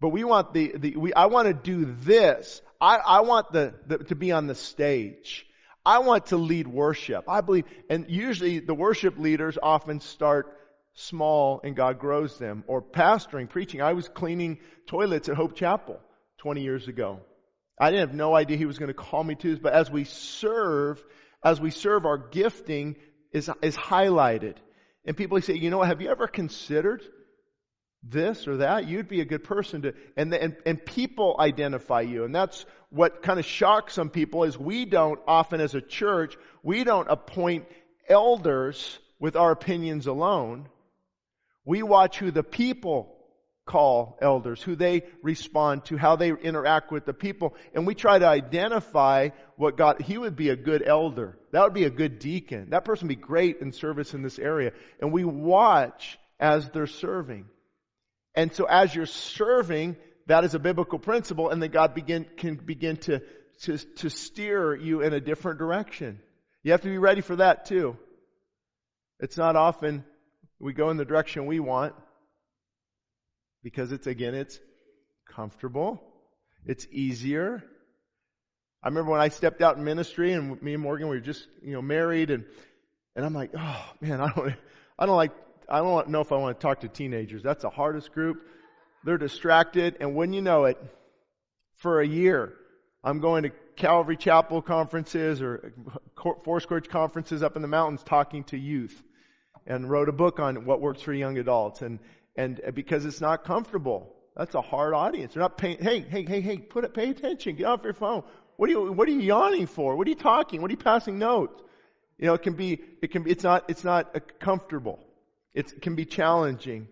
But 0.00 0.08
we 0.08 0.24
want 0.24 0.54
the, 0.54 0.72
the 0.76 0.96
we, 0.96 1.12
I 1.12 1.26
want 1.26 1.48
to 1.48 1.54
do 1.54 1.84
this. 2.00 2.62
I, 2.80 2.96
I 2.96 3.20
want 3.20 3.52
the, 3.52 3.74
the, 3.86 3.98
to 3.98 4.14
be 4.14 4.32
on 4.32 4.46
the 4.46 4.54
stage. 4.54 5.46
I 5.84 5.98
want 5.98 6.26
to 6.26 6.36
lead 6.36 6.66
worship. 6.66 7.24
I 7.28 7.40
believe, 7.42 7.64
and 7.88 8.06
usually 8.08 8.60
the 8.60 8.74
worship 8.74 9.18
leaders 9.18 9.58
often 9.62 10.00
start 10.00 10.56
small 10.94 11.60
and 11.62 11.76
God 11.76 11.98
grows 11.98 12.38
them. 12.38 12.64
Or 12.66 12.82
pastoring, 12.82 13.48
preaching. 13.48 13.82
I 13.82 13.92
was 13.92 14.08
cleaning 14.08 14.58
toilets 14.86 15.28
at 15.28 15.36
Hope 15.36 15.54
Chapel 15.54 16.00
20 16.38 16.62
years 16.62 16.88
ago. 16.88 17.20
I 17.78 17.90
didn't 17.90 18.08
have 18.08 18.16
no 18.16 18.34
idea 18.34 18.56
he 18.56 18.66
was 18.66 18.78
going 18.78 18.88
to 18.88 18.94
call 18.94 19.24
me 19.24 19.34
to 19.36 19.50
this, 19.50 19.58
but 19.58 19.72
as 19.72 19.90
we 19.90 20.04
serve, 20.04 21.02
as 21.42 21.60
we 21.60 21.70
serve, 21.70 22.04
our 22.04 22.18
gifting 22.18 22.96
is, 23.32 23.50
is 23.62 23.74
highlighted. 23.74 24.56
And 25.06 25.16
people 25.16 25.40
say, 25.40 25.54
you 25.54 25.70
know, 25.70 25.82
have 25.82 26.02
you 26.02 26.10
ever 26.10 26.26
considered 26.26 27.02
this 28.02 28.48
or 28.48 28.58
that? 28.58 28.86
You'd 28.86 29.08
be 29.08 29.20
a 29.20 29.24
good 29.24 29.44
person 29.44 29.82
to, 29.82 29.94
and, 30.16 30.32
and, 30.34 30.56
and 30.64 30.84
people 30.84 31.36
identify 31.38 32.02
you. 32.02 32.24
And 32.24 32.34
that's 32.34 32.64
what 32.90 33.22
kind 33.22 33.38
of 33.38 33.44
shocks 33.44 33.94
some 33.94 34.10
people 34.10 34.44
is 34.44 34.58
we 34.58 34.84
don't 34.84 35.20
often 35.26 35.60
as 35.60 35.74
a 35.74 35.80
church, 35.80 36.36
we 36.62 36.84
don't 36.84 37.08
appoint 37.10 37.66
elders 38.08 38.98
with 39.18 39.36
our 39.36 39.52
opinions 39.52 40.06
alone. 40.06 40.68
We 41.64 41.82
watch 41.82 42.18
who 42.18 42.30
the 42.30 42.42
people 42.42 43.16
call 43.66 44.18
elders, 44.20 44.60
who 44.60 44.74
they 44.74 45.02
respond 45.22 45.84
to, 45.84 45.96
how 45.96 46.16
they 46.16 46.32
interact 46.32 46.90
with 46.90 47.04
the 47.04 47.12
people. 47.12 47.54
And 47.72 47.86
we 47.86 47.94
try 47.94 48.18
to 48.18 48.26
identify 48.26 49.28
what 49.56 49.76
God, 49.76 50.00
he 50.02 50.18
would 50.18 50.34
be 50.34 50.48
a 50.48 50.56
good 50.56 50.82
elder. 50.84 51.38
That 51.52 51.62
would 51.62 51.74
be 51.74 51.84
a 51.84 51.90
good 51.90 52.18
deacon. 52.18 52.70
That 52.70 52.84
person 52.84 53.06
would 53.06 53.16
be 53.16 53.22
great 53.22 53.60
in 53.60 53.70
service 53.72 54.14
in 54.14 54.22
this 54.22 54.38
area. 54.38 54.72
And 55.00 55.12
we 55.12 55.24
watch 55.24 56.18
as 56.40 56.68
they're 56.70 56.88
serving. 56.88 57.44
And 58.34 58.52
so 58.52 58.64
as 58.64 58.94
you're 58.94 59.06
serving, 59.06 59.96
that 60.26 60.44
is 60.44 60.54
a 60.54 60.58
biblical 60.58 60.98
principle 60.98 61.50
and 61.50 61.62
then 61.62 61.70
God 61.70 61.94
begin, 61.94 62.26
can 62.36 62.54
begin 62.54 62.96
to, 62.98 63.20
to, 63.62 63.78
to 63.78 64.10
steer 64.10 64.74
you 64.74 65.02
in 65.02 65.12
a 65.12 65.20
different 65.20 65.58
direction. 65.58 66.20
You 66.62 66.72
have 66.72 66.82
to 66.82 66.88
be 66.88 66.98
ready 66.98 67.20
for 67.20 67.36
that 67.36 67.66
too. 67.66 67.96
It's 69.18 69.36
not 69.36 69.56
often 69.56 70.04
we 70.58 70.72
go 70.72 70.90
in 70.90 70.96
the 70.96 71.04
direction 71.04 71.46
we 71.46 71.60
want 71.60 71.94
because 73.62 73.92
it's, 73.92 74.06
again, 74.06 74.34
it's 74.34 74.58
comfortable. 75.28 76.02
It's 76.66 76.86
easier. 76.90 77.62
I 78.82 78.88
remember 78.88 79.10
when 79.10 79.20
I 79.20 79.28
stepped 79.28 79.62
out 79.62 79.76
in 79.76 79.84
ministry 79.84 80.32
and 80.32 80.60
me 80.62 80.74
and 80.74 80.82
Morgan, 80.82 81.08
we 81.08 81.16
were 81.16 81.20
just, 81.20 81.46
you 81.62 81.72
know, 81.72 81.82
married 81.82 82.30
and, 82.30 82.44
and 83.16 83.24
I'm 83.24 83.34
like, 83.34 83.50
oh 83.56 83.84
man, 84.00 84.20
I 84.20 84.30
don't, 84.30 84.54
I 84.98 85.06
don't 85.06 85.16
like, 85.16 85.32
I 85.70 85.78
don't 85.78 86.08
know 86.08 86.20
if 86.20 86.32
I 86.32 86.36
want 86.36 86.58
to 86.58 86.62
talk 86.62 86.80
to 86.80 86.88
teenagers. 86.88 87.42
That's 87.42 87.62
the 87.62 87.70
hardest 87.70 88.12
group. 88.12 88.42
They're 89.04 89.18
distracted. 89.18 89.96
And 90.00 90.14
when 90.14 90.32
you 90.32 90.42
know 90.42 90.64
it, 90.64 90.76
for 91.76 92.00
a 92.00 92.06
year, 92.06 92.52
I'm 93.02 93.20
going 93.20 93.44
to 93.44 93.50
Calvary 93.76 94.16
Chapel 94.16 94.60
conferences 94.60 95.40
or 95.40 95.72
Foursquare 96.44 96.82
conferences 96.82 97.42
up 97.42 97.56
in 97.56 97.62
the 97.62 97.68
mountains 97.68 98.02
talking 98.02 98.44
to 98.44 98.58
youth 98.58 99.02
and 99.66 99.88
wrote 99.88 100.08
a 100.08 100.12
book 100.12 100.38
on 100.40 100.66
what 100.66 100.80
works 100.80 101.00
for 101.00 101.14
young 101.14 101.38
adults. 101.38 101.80
And, 101.80 101.98
and 102.36 102.60
uh, 102.66 102.70
because 102.72 103.06
it's 103.06 103.20
not 103.20 103.44
comfortable. 103.44 104.14
That's 104.36 104.54
a 104.54 104.60
hard 104.60 104.94
audience. 104.94 105.34
They're 105.34 105.42
not 105.42 105.56
paying, 105.56 105.78
hey, 105.82 106.00
hey, 106.00 106.24
hey, 106.24 106.40
hey, 106.40 106.58
put 106.58 106.84
it, 106.84 106.94
pay 106.94 107.10
attention. 107.10 107.56
Get 107.56 107.66
off 107.66 107.80
your 107.82 107.94
phone. 107.94 108.22
What 108.56 108.68
are 108.68 108.72
you, 108.72 108.92
what 108.92 109.08
are 109.08 109.12
you 109.12 109.20
yawning 109.20 109.66
for? 109.66 109.96
What 109.96 110.06
are 110.06 110.10
you 110.10 110.16
talking? 110.16 110.60
What 110.60 110.70
are 110.70 110.72
you 110.72 110.78
passing 110.78 111.18
notes? 111.18 111.62
You 112.18 112.26
know, 112.26 112.34
it 112.34 112.42
can 112.42 112.52
be, 112.52 112.80
it 113.00 113.10
can 113.10 113.22
be, 113.22 113.30
it's 113.30 113.44
not, 113.44 113.64
it's 113.68 113.84
not 113.84 114.14
uh, 114.14 114.20
comfortable. 114.38 114.98
It 115.54 115.82
can 115.82 115.94
be 115.94 116.04
challenging. 116.04 116.88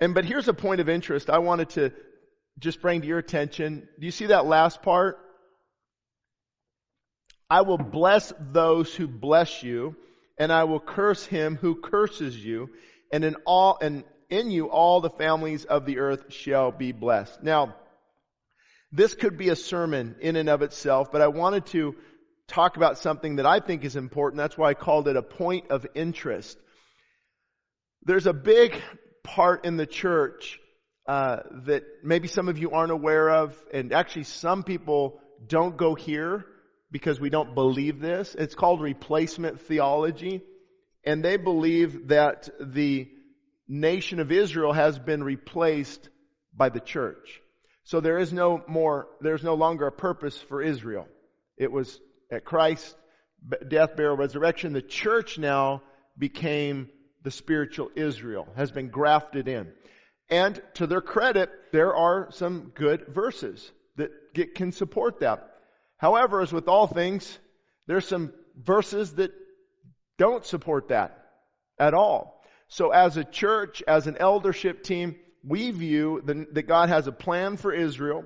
And, 0.00 0.14
but 0.14 0.24
here's 0.24 0.48
a 0.48 0.54
point 0.54 0.80
of 0.80 0.88
interest 0.88 1.30
I 1.30 1.38
wanted 1.38 1.70
to 1.70 1.92
just 2.58 2.80
bring 2.80 3.00
to 3.00 3.06
your 3.06 3.18
attention. 3.18 3.88
Do 3.98 4.06
you 4.06 4.12
see 4.12 4.26
that 4.26 4.46
last 4.46 4.82
part? 4.82 5.18
I 7.50 7.62
will 7.62 7.78
bless 7.78 8.32
those 8.40 8.94
who 8.94 9.06
bless 9.06 9.62
you, 9.62 9.96
and 10.38 10.52
I 10.52 10.64
will 10.64 10.80
curse 10.80 11.24
him 11.24 11.56
who 11.56 11.80
curses 11.80 12.36
you, 12.42 12.70
and 13.12 13.24
in 13.24 13.36
all, 13.44 13.78
and 13.80 14.04
in 14.30 14.50
you 14.50 14.70
all 14.70 15.00
the 15.00 15.10
families 15.10 15.64
of 15.64 15.84
the 15.84 15.98
earth 15.98 16.32
shall 16.32 16.72
be 16.72 16.92
blessed. 16.92 17.42
Now, 17.42 17.76
this 18.90 19.14
could 19.14 19.36
be 19.36 19.50
a 19.50 19.56
sermon 19.56 20.16
in 20.20 20.36
and 20.36 20.48
of 20.48 20.62
itself, 20.62 21.12
but 21.12 21.20
I 21.20 21.28
wanted 21.28 21.66
to 21.66 21.96
talk 22.48 22.76
about 22.76 22.98
something 22.98 23.36
that 23.36 23.46
I 23.46 23.60
think 23.60 23.84
is 23.84 23.96
important. 23.96 24.38
That's 24.38 24.56
why 24.56 24.70
I 24.70 24.74
called 24.74 25.08
it 25.08 25.16
a 25.16 25.22
point 25.22 25.70
of 25.70 25.86
interest. 25.94 26.58
There's 28.04 28.26
a 28.26 28.32
big 28.34 28.80
part 29.22 29.64
in 29.64 29.76
the 29.76 29.86
church 29.86 30.60
uh, 31.06 31.38
that 31.66 31.84
maybe 32.02 32.28
some 32.28 32.48
of 32.48 32.58
you 32.58 32.72
aren't 32.72 32.92
aware 32.92 33.30
of, 33.30 33.56
and 33.72 33.92
actually 33.92 34.24
some 34.24 34.62
people 34.62 35.20
don't 35.46 35.76
go 35.76 35.94
here 35.94 36.44
because 36.90 37.18
we 37.18 37.30
don't 37.30 37.54
believe 37.54 38.00
this. 38.00 38.34
It's 38.38 38.54
called 38.54 38.80
replacement 38.80 39.62
theology, 39.62 40.42
and 41.04 41.24
they 41.24 41.36
believe 41.36 42.08
that 42.08 42.48
the 42.60 43.08
nation 43.66 44.20
of 44.20 44.30
Israel 44.30 44.72
has 44.72 44.98
been 44.98 45.22
replaced 45.22 46.08
by 46.54 46.68
the 46.68 46.80
church. 46.80 47.40
So 47.84 48.00
there 48.00 48.18
is 48.18 48.32
no 48.32 48.62
more, 48.66 49.08
there's 49.20 49.42
no 49.42 49.54
longer 49.54 49.86
a 49.86 49.92
purpose 49.92 50.36
for 50.48 50.62
Israel. 50.62 51.06
It 51.56 51.72
was 51.72 51.98
at 52.30 52.44
Christ's 52.44 52.94
death, 53.68 53.96
burial, 53.96 54.16
resurrection. 54.16 54.72
The 54.72 54.82
church 54.82 55.38
now 55.38 55.82
became 56.18 56.88
the 57.24 57.30
spiritual 57.30 57.90
Israel, 57.96 58.46
has 58.56 58.70
been 58.70 58.88
grafted 58.88 59.48
in. 59.48 59.72
And 60.30 60.60
to 60.74 60.86
their 60.86 61.00
credit, 61.00 61.50
there 61.72 61.94
are 61.94 62.28
some 62.30 62.72
good 62.74 63.06
verses 63.08 63.70
that 63.96 64.10
get, 64.34 64.54
can 64.54 64.72
support 64.72 65.20
that. 65.20 65.50
However, 65.98 66.40
as 66.40 66.52
with 66.52 66.68
all 66.68 66.86
things, 66.86 67.38
there's 67.86 68.06
some 68.06 68.32
verses 68.56 69.14
that 69.14 69.32
don't 70.18 70.44
support 70.44 70.88
that 70.88 71.18
at 71.78 71.94
all. 71.94 72.42
So 72.68 72.90
as 72.90 73.16
a 73.16 73.24
church, 73.24 73.82
as 73.86 74.06
an 74.06 74.16
eldership 74.18 74.82
team, 74.82 75.16
we 75.46 75.70
view 75.70 76.22
the, 76.24 76.46
that 76.52 76.64
God 76.64 76.88
has 76.88 77.06
a 77.06 77.12
plan 77.12 77.56
for 77.56 77.72
Israel 77.72 78.24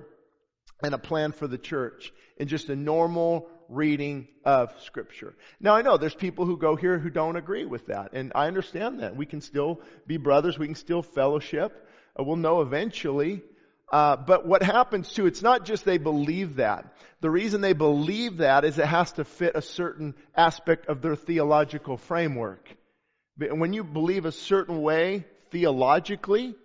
and 0.81 0.93
a 0.93 0.97
plan 0.97 1.31
for 1.31 1.47
the 1.47 1.57
church 1.57 2.13
in 2.37 2.47
just 2.47 2.69
a 2.69 2.75
normal 2.75 3.49
reading 3.69 4.27
of 4.43 4.73
scripture. 4.81 5.35
Now 5.59 5.75
I 5.75 5.81
know 5.81 5.97
there's 5.97 6.15
people 6.15 6.45
who 6.45 6.57
go 6.57 6.75
here 6.75 6.97
who 6.97 7.09
don't 7.09 7.35
agree 7.35 7.65
with 7.65 7.87
that, 7.87 8.13
and 8.13 8.31
I 8.35 8.47
understand 8.47 8.99
that. 8.99 9.15
We 9.15 9.25
can 9.25 9.41
still 9.41 9.81
be 10.07 10.17
brothers, 10.17 10.57
we 10.57 10.65
can 10.65 10.75
still 10.75 11.01
fellowship. 11.01 11.87
Uh, 12.19 12.23
we'll 12.23 12.35
know 12.35 12.61
eventually. 12.61 13.41
Uh, 13.91 14.15
but 14.15 14.45
what 14.45 14.61
happens 14.61 15.11
too, 15.11 15.25
it's 15.25 15.41
not 15.41 15.65
just 15.65 15.83
they 15.83 15.97
believe 15.97 16.57
that. 16.57 16.93
The 17.21 17.29
reason 17.29 17.61
they 17.61 17.73
believe 17.73 18.37
that 18.37 18.63
is 18.63 18.77
it 18.77 18.85
has 18.85 19.13
to 19.13 19.25
fit 19.25 19.55
a 19.55 19.61
certain 19.61 20.13
aspect 20.35 20.87
of 20.87 21.01
their 21.01 21.15
theological 21.15 21.97
framework. 21.97 22.69
When 23.37 23.73
you 23.73 23.83
believe 23.83 24.25
a 24.25 24.31
certain 24.31 24.81
way 24.81 25.25
theologically, 25.49 26.55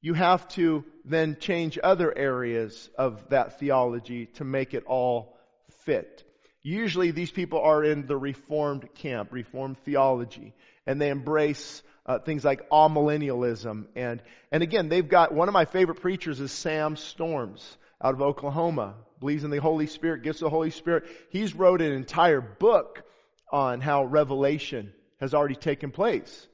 you 0.00 0.14
have 0.14 0.48
to 0.48 0.84
then 1.04 1.36
change 1.38 1.78
other 1.82 2.16
areas 2.16 2.90
of 2.96 3.28
that 3.30 3.58
theology 3.58 4.26
to 4.34 4.44
make 4.44 4.72
it 4.72 4.84
all 4.86 5.36
fit. 5.84 6.24
Usually 6.62 7.10
these 7.10 7.30
people 7.30 7.60
are 7.60 7.82
in 7.82 8.06
the 8.06 8.16
Reformed 8.16 8.94
camp, 8.94 9.32
Reformed 9.32 9.78
theology, 9.78 10.54
and 10.86 11.00
they 11.00 11.10
embrace 11.10 11.82
uh, 12.06 12.18
things 12.18 12.44
like 12.44 12.68
amillennialism. 12.70 13.86
And, 13.96 14.22
and 14.50 14.62
again, 14.62 14.88
they've 14.88 15.08
got, 15.08 15.34
one 15.34 15.48
of 15.48 15.54
my 15.54 15.64
favorite 15.64 16.00
preachers 16.00 16.40
is 16.40 16.52
Sam 16.52 16.96
Storms 16.96 17.76
out 18.00 18.14
of 18.14 18.22
Oklahoma, 18.22 18.94
believes 19.20 19.44
in 19.44 19.50
the 19.50 19.60
Holy 19.60 19.86
Spirit, 19.86 20.22
gifts 20.22 20.40
of 20.40 20.46
the 20.46 20.50
Holy 20.50 20.70
Spirit. 20.70 21.04
He's 21.30 21.54
wrote 21.54 21.80
an 21.80 21.92
entire 21.92 22.40
book 22.40 23.02
on 23.50 23.80
how 23.80 24.04
revelation 24.04 24.92
has 25.20 25.34
already 25.34 25.54
taken 25.54 25.90
place. 25.90 26.48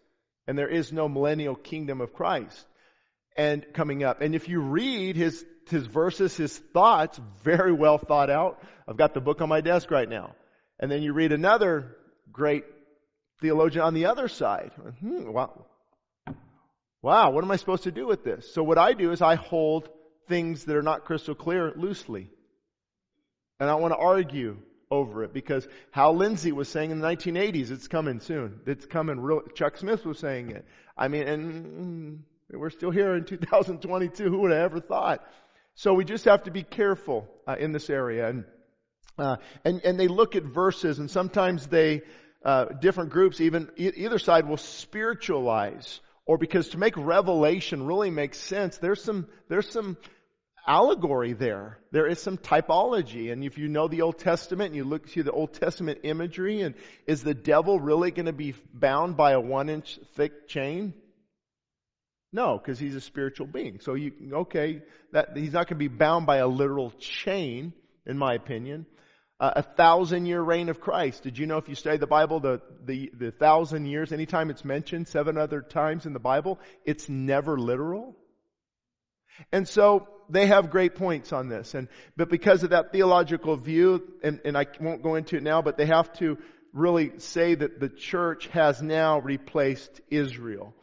And 0.46 0.58
there 0.58 0.68
is 0.68 0.92
no 0.92 1.08
millennial 1.08 1.54
kingdom 1.54 2.00
of 2.00 2.12
Christ 2.12 2.66
and 3.36 3.64
coming 3.72 4.02
up. 4.02 4.20
And 4.20 4.34
if 4.34 4.48
you 4.48 4.60
read 4.60 5.16
his, 5.16 5.44
his 5.70 5.86
verses, 5.86 6.36
his 6.36 6.56
thoughts, 6.56 7.20
very 7.42 7.72
well 7.72 7.98
thought 7.98 8.30
out. 8.30 8.62
I've 8.86 8.96
got 8.96 9.14
the 9.14 9.20
book 9.20 9.40
on 9.40 9.48
my 9.48 9.60
desk 9.60 9.90
right 9.90 10.08
now. 10.08 10.34
And 10.80 10.90
then 10.90 11.02
you 11.02 11.12
read 11.12 11.32
another 11.32 11.96
great 12.32 12.64
theologian 13.40 13.84
on 13.84 13.94
the 13.94 14.06
other 14.06 14.28
side. 14.28 14.72
Hmm, 15.00 15.32
wow. 15.32 15.66
Wow, 17.02 17.30
what 17.30 17.44
am 17.44 17.50
I 17.50 17.56
supposed 17.56 17.84
to 17.84 17.92
do 17.92 18.06
with 18.06 18.24
this? 18.24 18.52
So 18.52 18.62
what 18.62 18.78
I 18.78 18.92
do 18.92 19.12
is 19.12 19.22
I 19.22 19.36
hold 19.36 19.88
things 20.28 20.64
that 20.64 20.76
are 20.76 20.82
not 20.82 21.04
crystal 21.04 21.34
clear 21.34 21.72
loosely. 21.76 22.28
And 23.60 23.70
I 23.70 23.74
want 23.76 23.92
to 23.92 23.98
argue 23.98 24.58
over 24.90 25.24
it 25.24 25.32
because 25.32 25.66
Hal 25.90 26.16
Lindsey 26.16 26.52
was 26.52 26.68
saying 26.68 26.90
in 26.90 27.00
the 27.00 27.06
1980s, 27.06 27.70
it's 27.70 27.88
coming 27.88 28.20
soon. 28.20 28.60
It's 28.66 28.86
coming 28.86 29.20
real, 29.20 29.42
Chuck 29.54 29.76
Smith 29.76 30.04
was 30.04 30.18
saying 30.18 30.50
it. 30.50 30.64
I 30.96 31.08
mean, 31.08 31.28
and 31.28 32.24
we're 32.50 32.70
still 32.70 32.90
here 32.90 33.14
in 33.14 33.24
2022. 33.24 34.24
Who 34.24 34.38
would 34.40 34.50
have 34.50 34.60
ever 34.60 34.80
thought? 34.80 35.24
So 35.78 35.94
we 35.94 36.04
just 36.04 36.24
have 36.24 36.42
to 36.42 36.50
be 36.50 36.64
careful 36.64 37.28
uh, 37.46 37.54
in 37.56 37.70
this 37.70 37.88
area. 37.88 38.28
And, 38.28 38.44
uh, 39.16 39.36
and, 39.64 39.80
and 39.84 39.98
they 39.98 40.08
look 40.08 40.34
at 40.34 40.42
verses 40.42 40.98
and 40.98 41.08
sometimes 41.08 41.68
they, 41.68 42.02
uh, 42.44 42.64
different 42.80 43.10
groups, 43.10 43.40
even 43.40 43.70
e- 43.76 43.92
either 43.94 44.18
side 44.18 44.48
will 44.48 44.56
spiritualize 44.56 46.00
or 46.26 46.36
because 46.36 46.70
to 46.70 46.78
make 46.78 46.96
revelation 46.96 47.86
really 47.86 48.10
make 48.10 48.34
sense, 48.34 48.78
there's 48.78 49.00
some, 49.04 49.28
there's 49.48 49.70
some 49.70 49.96
allegory 50.66 51.32
there. 51.32 51.78
There 51.92 52.08
is 52.08 52.20
some 52.20 52.38
typology. 52.38 53.30
And 53.30 53.44
if 53.44 53.56
you 53.56 53.68
know 53.68 53.86
the 53.86 54.02
Old 54.02 54.18
Testament 54.18 54.70
and 54.70 54.76
you 54.76 54.82
look 54.82 55.08
to 55.10 55.22
the 55.22 55.30
Old 55.30 55.54
Testament 55.54 56.00
imagery 56.02 56.62
and 56.62 56.74
is 57.06 57.22
the 57.22 57.34
devil 57.34 57.78
really 57.78 58.10
going 58.10 58.26
to 58.26 58.32
be 58.32 58.56
bound 58.74 59.16
by 59.16 59.30
a 59.30 59.40
one 59.40 59.68
inch 59.68 60.00
thick 60.16 60.48
chain? 60.48 60.92
No, 62.32 62.58
because 62.58 62.78
he's 62.78 62.94
a 62.94 63.00
spiritual 63.00 63.46
being. 63.46 63.80
So 63.80 63.94
you, 63.94 64.12
okay, 64.32 64.82
that, 65.12 65.36
he's 65.36 65.52
not 65.52 65.66
going 65.66 65.78
to 65.78 65.88
be 65.88 65.88
bound 65.88 66.26
by 66.26 66.36
a 66.36 66.46
literal 66.46 66.90
chain, 66.98 67.72
in 68.06 68.18
my 68.18 68.34
opinion. 68.34 68.86
Uh, 69.40 69.52
a 69.56 69.62
thousand 69.62 70.26
year 70.26 70.42
reign 70.42 70.68
of 70.68 70.80
Christ. 70.80 71.22
Did 71.22 71.38
you 71.38 71.46
know 71.46 71.58
if 71.58 71.68
you 71.68 71.74
study 71.74 71.96
the 71.96 72.06
Bible, 72.06 72.40
the, 72.40 72.60
the, 72.84 73.10
the 73.16 73.30
thousand 73.30 73.86
years, 73.86 74.12
anytime 74.12 74.50
it's 74.50 74.64
mentioned 74.64 75.08
seven 75.08 75.38
other 75.38 75.62
times 75.62 76.06
in 76.06 76.12
the 76.12 76.18
Bible, 76.18 76.58
it's 76.84 77.08
never 77.08 77.56
literal? 77.56 78.16
And 79.52 79.66
so 79.66 80.08
they 80.28 80.48
have 80.48 80.70
great 80.70 80.96
points 80.96 81.32
on 81.32 81.48
this. 81.48 81.74
And, 81.74 81.88
but 82.16 82.28
because 82.28 82.62
of 82.64 82.70
that 82.70 82.92
theological 82.92 83.56
view, 83.56 84.02
and, 84.22 84.40
and 84.44 84.58
I 84.58 84.66
won't 84.80 85.02
go 85.02 85.14
into 85.14 85.36
it 85.36 85.42
now, 85.42 85.62
but 85.62 85.76
they 85.76 85.86
have 85.86 86.12
to 86.14 86.36
really 86.72 87.18
say 87.18 87.54
that 87.54 87.80
the 87.80 87.88
church 87.88 88.48
has 88.48 88.82
now 88.82 89.20
replaced 89.20 90.00
Israel. 90.10 90.74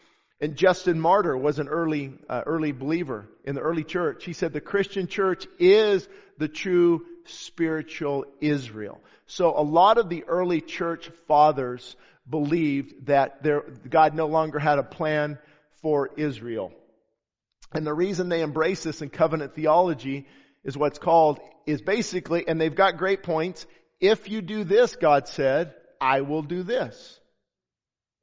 And 0.41 0.55
Justin 0.55 0.99
Martyr 0.99 1.37
was 1.37 1.59
an 1.59 1.69
early, 1.69 2.13
uh, 2.29 2.41
early 2.45 2.71
believer 2.71 3.27
in 3.45 3.55
the 3.55 3.61
early 3.61 3.83
church. 3.83 4.25
He 4.25 4.33
said 4.33 4.51
the 4.51 4.61
Christian 4.61 5.07
church 5.07 5.47
is 5.59 6.07
the 6.37 6.49
true 6.49 7.05
spiritual 7.25 8.25
Israel. 8.41 8.99
So 9.27 9.57
a 9.57 9.63
lot 9.63 9.97
of 9.97 10.09
the 10.09 10.25
early 10.25 10.61
church 10.61 11.09
fathers 11.27 11.95
believed 12.29 13.07
that 13.07 13.43
there, 13.43 13.61
God 13.89 14.13
no 14.13 14.27
longer 14.27 14.59
had 14.59 14.77
a 14.77 14.83
plan 14.83 15.39
for 15.81 16.09
Israel. 16.17 16.73
And 17.71 17.85
the 17.85 17.93
reason 17.93 18.29
they 18.29 18.41
embrace 18.41 18.83
this 18.83 19.01
in 19.01 19.09
covenant 19.09 19.55
theology 19.55 20.27
is 20.63 20.77
what's 20.77 20.99
called, 20.99 21.39
is 21.65 21.81
basically, 21.81 22.47
and 22.47 22.59
they've 22.59 22.75
got 22.75 22.97
great 22.97 23.23
points, 23.23 23.65
if 23.99 24.29
you 24.29 24.41
do 24.41 24.63
this, 24.63 24.95
God 24.95 25.27
said, 25.27 25.73
I 26.01 26.21
will 26.21 26.41
do 26.41 26.63
this. 26.63 27.19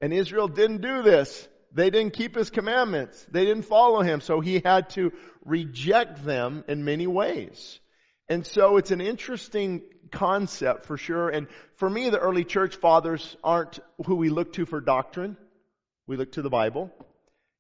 And 0.01 0.13
Israel 0.13 0.49
didn't 0.49 0.83
do 0.83 1.03
this. 1.03 1.49
They 1.75 1.91
didn't 1.91 2.13
keep 2.13 2.35
his 2.35 2.51
commandments. 2.51 3.27
They 3.31 3.45
didn't 3.45 3.65
follow 3.65 4.03
him. 4.03 4.21
So 4.21 4.41
he 4.41 4.61
had 4.65 4.91
to 4.91 5.13
reject 5.45 6.25
them 6.25 6.65
in 6.69 6.85
many 6.85 7.07
ways. 7.07 7.81
And 8.29 8.47
so 8.47 8.77
it's 8.77 8.91
an 8.91 9.01
interesting 9.01 9.83
concept 10.11 10.87
for 10.87 10.97
sure. 10.97 11.29
And 11.29 11.49
for 11.77 11.89
me, 11.89 12.11
the 12.11 12.19
early 12.19 12.45
church 12.45 12.77
fathers 12.77 13.37
aren't 13.43 13.79
who 14.07 14.17
we 14.17 14.29
look 14.29 14.53
to 14.55 14.67
for 14.67 14.81
doctrine. 14.81 15.37
We 16.07 16.17
look 16.17 16.33
to 16.33 16.43
the 16.43 16.51
Bible. 16.51 16.91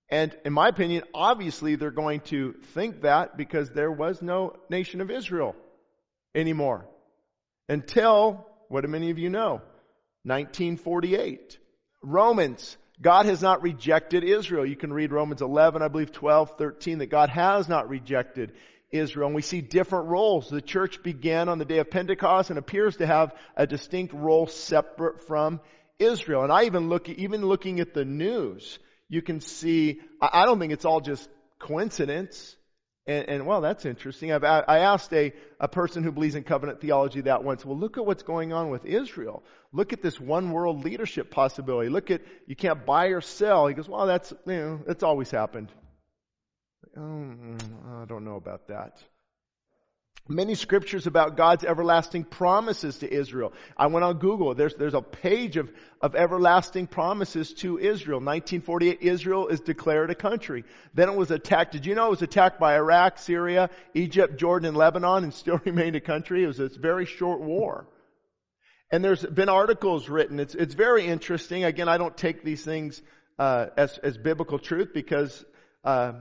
And 0.09 0.37
in 0.45 0.52
my 0.52 0.69
opinion, 0.69 1.04
obviously 1.14 1.76
they're 1.76 1.90
going 1.90 2.21
to 2.21 2.52
think 2.75 3.02
that 3.02 3.37
because 3.37 3.71
there 3.71 3.90
was 3.90 4.21
no 4.21 4.57
nation 4.69 5.00
of 5.00 5.11
Israel 5.11 5.57
anymore. 6.35 6.87
Until, 7.69 8.47
what 8.69 8.83
do 8.83 8.88
many 8.88 9.11
of 9.11 9.19
you 9.19 9.31
know? 9.31 9.62
1948. 10.25 11.59
Romans. 12.02 12.76
God 13.02 13.26
has 13.26 13.42
not 13.42 13.62
rejected 13.62 14.23
Israel. 14.23 14.64
You 14.64 14.76
can 14.76 14.92
read 14.92 15.12
Romans 15.12 15.42
11, 15.42 15.82
I 15.82 15.88
believe 15.88 16.12
12, 16.12 16.56
13, 16.56 16.99
that 16.99 17.06
God 17.06 17.28
has 17.28 17.68
not 17.68 17.88
rejected 17.88 18.52
Israel. 18.92 19.26
And 19.26 19.35
we 19.35 19.42
see 19.42 19.61
different 19.61 20.06
roles. 20.06 20.49
The 20.49 20.62
church 20.62 21.02
began 21.02 21.49
on 21.49 21.59
the 21.59 21.64
day 21.64 21.78
of 21.78 21.90
Pentecost 21.90 22.50
and 22.50 22.59
appears 22.59 22.99
to 22.99 23.06
have 23.06 23.35
a 23.56 23.66
distinct 23.66 24.14
role 24.14 24.47
separate 24.47 25.26
from 25.26 25.61
Israel. 25.99 26.44
And 26.44 26.52
I 26.52 26.64
even 26.64 26.88
look, 26.88 27.09
even 27.09 27.44
looking 27.44 27.80
at 27.80 27.92
the 27.92 28.04
news, 28.04 28.78
you 29.09 29.21
can 29.21 29.40
see, 29.40 30.00
I 30.21 30.44
don't 30.44 30.61
think 30.61 30.73
it's 30.73 30.85
all 30.85 31.00
just 31.00 31.28
coincidence. 31.59 32.56
And, 33.06 33.28
and 33.28 33.47
well, 33.47 33.61
that's 33.61 33.85
interesting. 33.85 34.32
I've, 34.32 34.44
I 34.44 34.78
asked 34.78 35.12
a, 35.12 35.32
a 35.59 35.66
person 35.66 36.04
who 36.04 36.12
believes 36.12 36.37
in 36.37 36.44
covenant 36.44 36.80
theology 36.80 37.23
that 37.23 37.42
once, 37.42 37.64
well, 37.64 37.76
look 37.76 37.99
at 37.99 38.06
what's 38.06 38.23
going 38.23 38.52
on 38.52 38.71
with 38.71 38.85
Israel. 38.85 39.42
Look 39.73 39.92
at 39.92 40.02
this 40.02 40.21
one 40.21 40.52
world 40.52 40.85
leadership 40.85 41.30
possibility. 41.30 41.88
Look 41.88 42.11
at, 42.11 42.23
you 42.47 42.54
can't 42.54 42.87
buy 42.87 43.06
or 43.06 43.21
sell. 43.21 43.66
He 43.66 43.75
goes, 43.75 43.88
well, 43.88 44.06
that's, 44.06 44.32
you 44.47 44.52
know, 44.52 44.80
that's 44.87 45.02
always 45.02 45.30
happened. 45.30 45.73
Oh, 46.97 47.00
mm, 47.00 48.02
I 48.02 48.04
don't 48.04 48.25
know 48.25 48.37
about 48.37 48.68
that. 48.68 49.02
Many 50.29 50.55
scriptures 50.55 51.09
about 51.09 51.37
God's 51.37 51.64
everlasting 51.64 52.23
promises 52.23 52.99
to 52.99 53.12
Israel. 53.12 53.52
I 53.76 53.88
went 53.88 54.05
on 54.05 54.19
Google. 54.19 54.55
There's, 54.55 54.75
there's 54.76 54.95
a 54.95 55.02
page 55.02 55.57
of, 55.57 55.69
of 56.00 56.14
everlasting 56.14 56.87
promises 56.87 57.52
to 57.55 57.76
Israel. 57.76 58.21
1948, 58.21 58.99
Israel 59.02 59.49
is 59.49 59.61
declared 59.61 60.11
a 60.11 60.14
country. 60.14 60.62
Then 60.95 61.09
it 61.09 61.17
was 61.17 61.33
attacked. 61.33 61.73
Did 61.73 61.87
you 61.87 61.97
know 61.97 62.07
it 62.07 62.11
was 62.11 62.23
attacked 62.23 62.61
by 62.61 62.76
Iraq, 62.76 63.19
Syria, 63.19 63.69
Egypt, 63.95 64.38
Jordan, 64.38 64.69
and 64.69 64.76
Lebanon 64.76 65.25
and 65.25 65.35
still 65.35 65.61
remained 65.64 65.97
a 65.97 66.00
country? 66.00 66.45
It 66.45 66.47
was 66.47 66.61
a 66.61 66.69
very 66.69 67.05
short 67.05 67.41
war. 67.41 67.88
And 68.93 69.05
there's 69.05 69.25
been 69.26 69.49
articles 69.49 70.09
written. 70.09 70.38
It's, 70.38 70.55
it's 70.55 70.75
very 70.75 71.05
interesting. 71.05 71.64
Again, 71.64 71.88
I 71.88 71.99
don't 71.99 72.17
take 72.17 72.45
these 72.45 72.62
things 72.64 73.02
uh, 73.41 73.67
as, 73.76 73.99
as 73.99 74.17
biblical 74.19 74.61
truth 74.61 74.91
because 74.95 75.45
uh, 75.83 76.12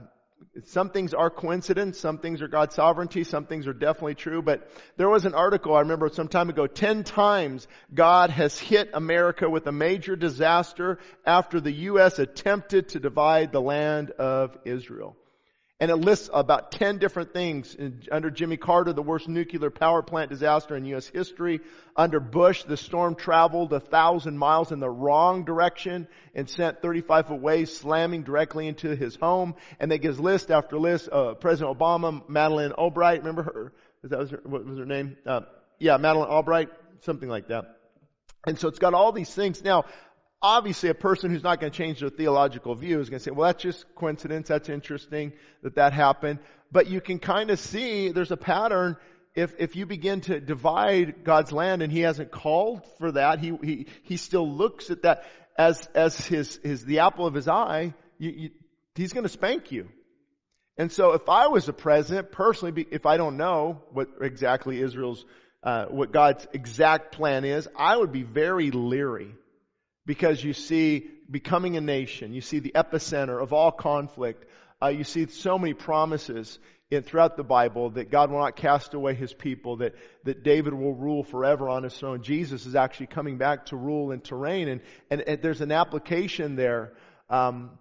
some 0.64 0.90
things 0.90 1.14
are 1.14 1.30
coincidence, 1.30 1.98
some 1.98 2.18
things 2.18 2.42
are 2.42 2.48
God's 2.48 2.74
sovereignty, 2.74 3.24
some 3.24 3.46
things 3.46 3.66
are 3.66 3.72
definitely 3.72 4.14
true, 4.14 4.42
but 4.42 4.68
there 4.96 5.08
was 5.08 5.24
an 5.24 5.34
article 5.34 5.74
I 5.74 5.80
remember 5.80 6.08
some 6.08 6.28
time 6.28 6.50
ago, 6.50 6.66
10 6.66 7.04
times 7.04 7.66
God 7.92 8.30
has 8.30 8.58
hit 8.58 8.90
America 8.94 9.48
with 9.48 9.66
a 9.66 9.72
major 9.72 10.16
disaster 10.16 10.98
after 11.24 11.60
the 11.60 11.72
U.S. 11.72 12.18
attempted 12.18 12.90
to 12.90 13.00
divide 13.00 13.52
the 13.52 13.60
land 13.60 14.10
of 14.12 14.56
Israel. 14.64 15.16
And 15.82 15.90
it 15.90 15.96
lists 15.96 16.30
about 16.32 16.70
10 16.70 16.98
different 16.98 17.32
things. 17.32 17.76
Under 18.12 18.30
Jimmy 18.30 18.56
Carter, 18.56 18.92
the 18.92 19.02
worst 19.02 19.26
nuclear 19.26 19.68
power 19.68 20.00
plant 20.00 20.30
disaster 20.30 20.76
in 20.76 20.84
U.S. 20.84 21.08
history. 21.08 21.58
Under 21.96 22.20
Bush, 22.20 22.62
the 22.62 22.76
storm 22.76 23.16
traveled 23.16 23.72
a 23.72 23.80
thousand 23.80 24.38
miles 24.38 24.70
in 24.70 24.78
the 24.78 24.88
wrong 24.88 25.44
direction 25.44 26.06
and 26.36 26.48
sent 26.48 26.82
35 26.82 27.26
foot 27.26 27.40
waves 27.40 27.76
slamming 27.76 28.22
directly 28.22 28.68
into 28.68 28.94
his 28.94 29.16
home. 29.16 29.56
And 29.80 29.90
they 29.90 29.98
gives 29.98 30.20
list 30.20 30.52
after 30.52 30.78
list. 30.78 31.08
Uh, 31.10 31.34
President 31.34 31.76
Obama, 31.76 32.28
Madeleine 32.28 32.70
Albright, 32.70 33.18
remember 33.18 33.42
her? 33.42 33.72
Is 34.04 34.10
that 34.10 34.20
was 34.20 34.30
her, 34.30 34.40
what 34.44 34.64
was 34.64 34.78
her 34.78 34.86
name? 34.86 35.16
Uh, 35.26 35.40
yeah, 35.80 35.96
Madeleine 35.96 36.28
Albright, 36.28 36.68
something 37.00 37.28
like 37.28 37.48
that. 37.48 37.64
And 38.46 38.56
so 38.56 38.68
it's 38.68 38.78
got 38.78 38.94
all 38.94 39.10
these 39.10 39.34
things. 39.34 39.64
Now, 39.64 39.86
obviously 40.42 40.88
a 40.88 40.94
person 40.94 41.30
who's 41.30 41.42
not 41.42 41.60
going 41.60 41.72
to 41.72 41.76
change 41.76 42.00
their 42.00 42.10
theological 42.10 42.74
view 42.74 43.00
is 43.00 43.08
going 43.08 43.20
to 43.20 43.24
say, 43.24 43.30
well, 43.30 43.46
that's 43.46 43.62
just 43.62 43.84
coincidence. 43.94 44.48
That's 44.48 44.68
interesting 44.68 45.32
that 45.62 45.76
that 45.76 45.92
happened. 45.92 46.40
But 46.70 46.88
you 46.88 47.00
can 47.00 47.18
kind 47.18 47.50
of 47.50 47.60
see 47.60 48.10
there's 48.10 48.32
a 48.32 48.36
pattern. 48.36 48.96
If, 49.34 49.54
if 49.58 49.76
you 49.76 49.86
begin 49.86 50.20
to 50.22 50.40
divide 50.40 51.24
God's 51.24 51.52
land 51.52 51.82
and 51.82 51.92
he 51.92 52.00
hasn't 52.00 52.30
called 52.30 52.82
for 52.98 53.12
that, 53.12 53.38
he, 53.38 53.56
he, 53.62 53.86
he 54.02 54.16
still 54.16 54.50
looks 54.50 54.90
at 54.90 55.02
that 55.02 55.24
as, 55.56 55.86
as 55.94 56.18
his, 56.26 56.58
his, 56.62 56.84
the 56.84 57.00
apple 57.00 57.26
of 57.26 57.34
his 57.34 57.48
eye, 57.48 57.94
you, 58.18 58.30
you, 58.30 58.50
he's 58.94 59.12
going 59.12 59.24
to 59.24 59.30
spank 59.30 59.70
you. 59.70 59.88
And 60.76 60.90
so 60.90 61.12
if 61.12 61.28
I 61.28 61.48
was 61.48 61.68
a 61.68 61.72
president, 61.72 62.32
personally, 62.32 62.86
if 62.90 63.06
I 63.06 63.16
don't 63.16 63.36
know 63.36 63.82
what 63.92 64.08
exactly 64.20 64.80
Israel's, 64.80 65.24
uh, 65.62 65.86
what 65.86 66.12
God's 66.12 66.46
exact 66.52 67.12
plan 67.12 67.44
is, 67.44 67.68
I 67.76 67.96
would 67.96 68.12
be 68.12 68.22
very 68.22 68.70
leery 68.70 69.34
because 70.06 70.42
you 70.42 70.52
see 70.52 71.10
becoming 71.30 71.76
a 71.76 71.80
nation, 71.80 72.32
you 72.32 72.40
see 72.40 72.58
the 72.58 72.72
epicenter 72.74 73.42
of 73.42 73.52
all 73.52 73.70
conflict, 73.70 74.44
uh, 74.82 74.88
you 74.88 75.04
see 75.04 75.26
so 75.26 75.58
many 75.58 75.74
promises 75.74 76.58
in, 76.90 77.02
throughout 77.02 77.36
the 77.36 77.44
Bible 77.44 77.90
that 77.90 78.10
God 78.10 78.30
will 78.30 78.40
not 78.40 78.56
cast 78.56 78.94
away 78.94 79.14
his 79.14 79.32
people, 79.32 79.76
that, 79.78 79.94
that 80.24 80.42
David 80.42 80.74
will 80.74 80.94
rule 80.94 81.22
forever 81.22 81.68
on 81.68 81.84
his 81.84 81.96
throne. 81.96 82.22
Jesus 82.22 82.66
is 82.66 82.74
actually 82.74 83.06
coming 83.06 83.38
back 83.38 83.66
to 83.66 83.76
rule 83.76 84.10
and 84.10 84.22
to 84.24 84.36
reign, 84.36 84.68
and, 84.68 84.80
and, 85.10 85.20
and 85.22 85.42
there's 85.42 85.60
an 85.60 85.72
application 85.72 86.56
there. 86.56 86.92
Um, 87.30 87.78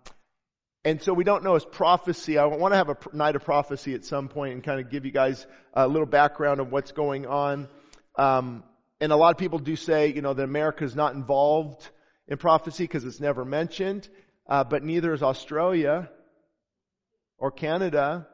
and 0.83 1.01
so 1.01 1.13
we 1.13 1.23
don't 1.23 1.43
know 1.43 1.53
his 1.53 1.65
prophecy. 1.65 2.37
I 2.37 2.45
want 2.45 2.71
to 2.73 2.77
have 2.77 2.89
a 2.89 2.97
night 3.13 3.35
of 3.35 3.43
prophecy 3.43 3.93
at 3.93 4.03
some 4.03 4.29
point 4.29 4.53
and 4.53 4.63
kind 4.63 4.79
of 4.79 4.89
give 4.89 5.05
you 5.05 5.11
guys 5.11 5.45
a 5.73 5.87
little 5.87 6.07
background 6.07 6.59
of 6.59 6.71
what's 6.71 6.91
going 6.91 7.27
on. 7.27 7.67
Um, 8.15 8.63
and 8.99 9.11
a 9.11 9.15
lot 9.15 9.31
of 9.31 9.37
people 9.37 9.59
do 9.59 9.75
say, 9.75 10.13
you 10.13 10.21
know, 10.21 10.33
that 10.33 10.43
America 10.43 10.83
is 10.83 10.95
not 10.95 11.13
involved 11.13 11.87
in 12.31 12.37
prophecy 12.37 12.85
because 12.85 13.03
it's 13.03 13.19
never 13.19 13.43
mentioned, 13.43 14.07
uh, 14.47 14.63
but 14.63 14.83
neither 14.83 15.13
is 15.13 15.21
Australia 15.21 16.09
or 17.37 17.51
Canada 17.51 18.25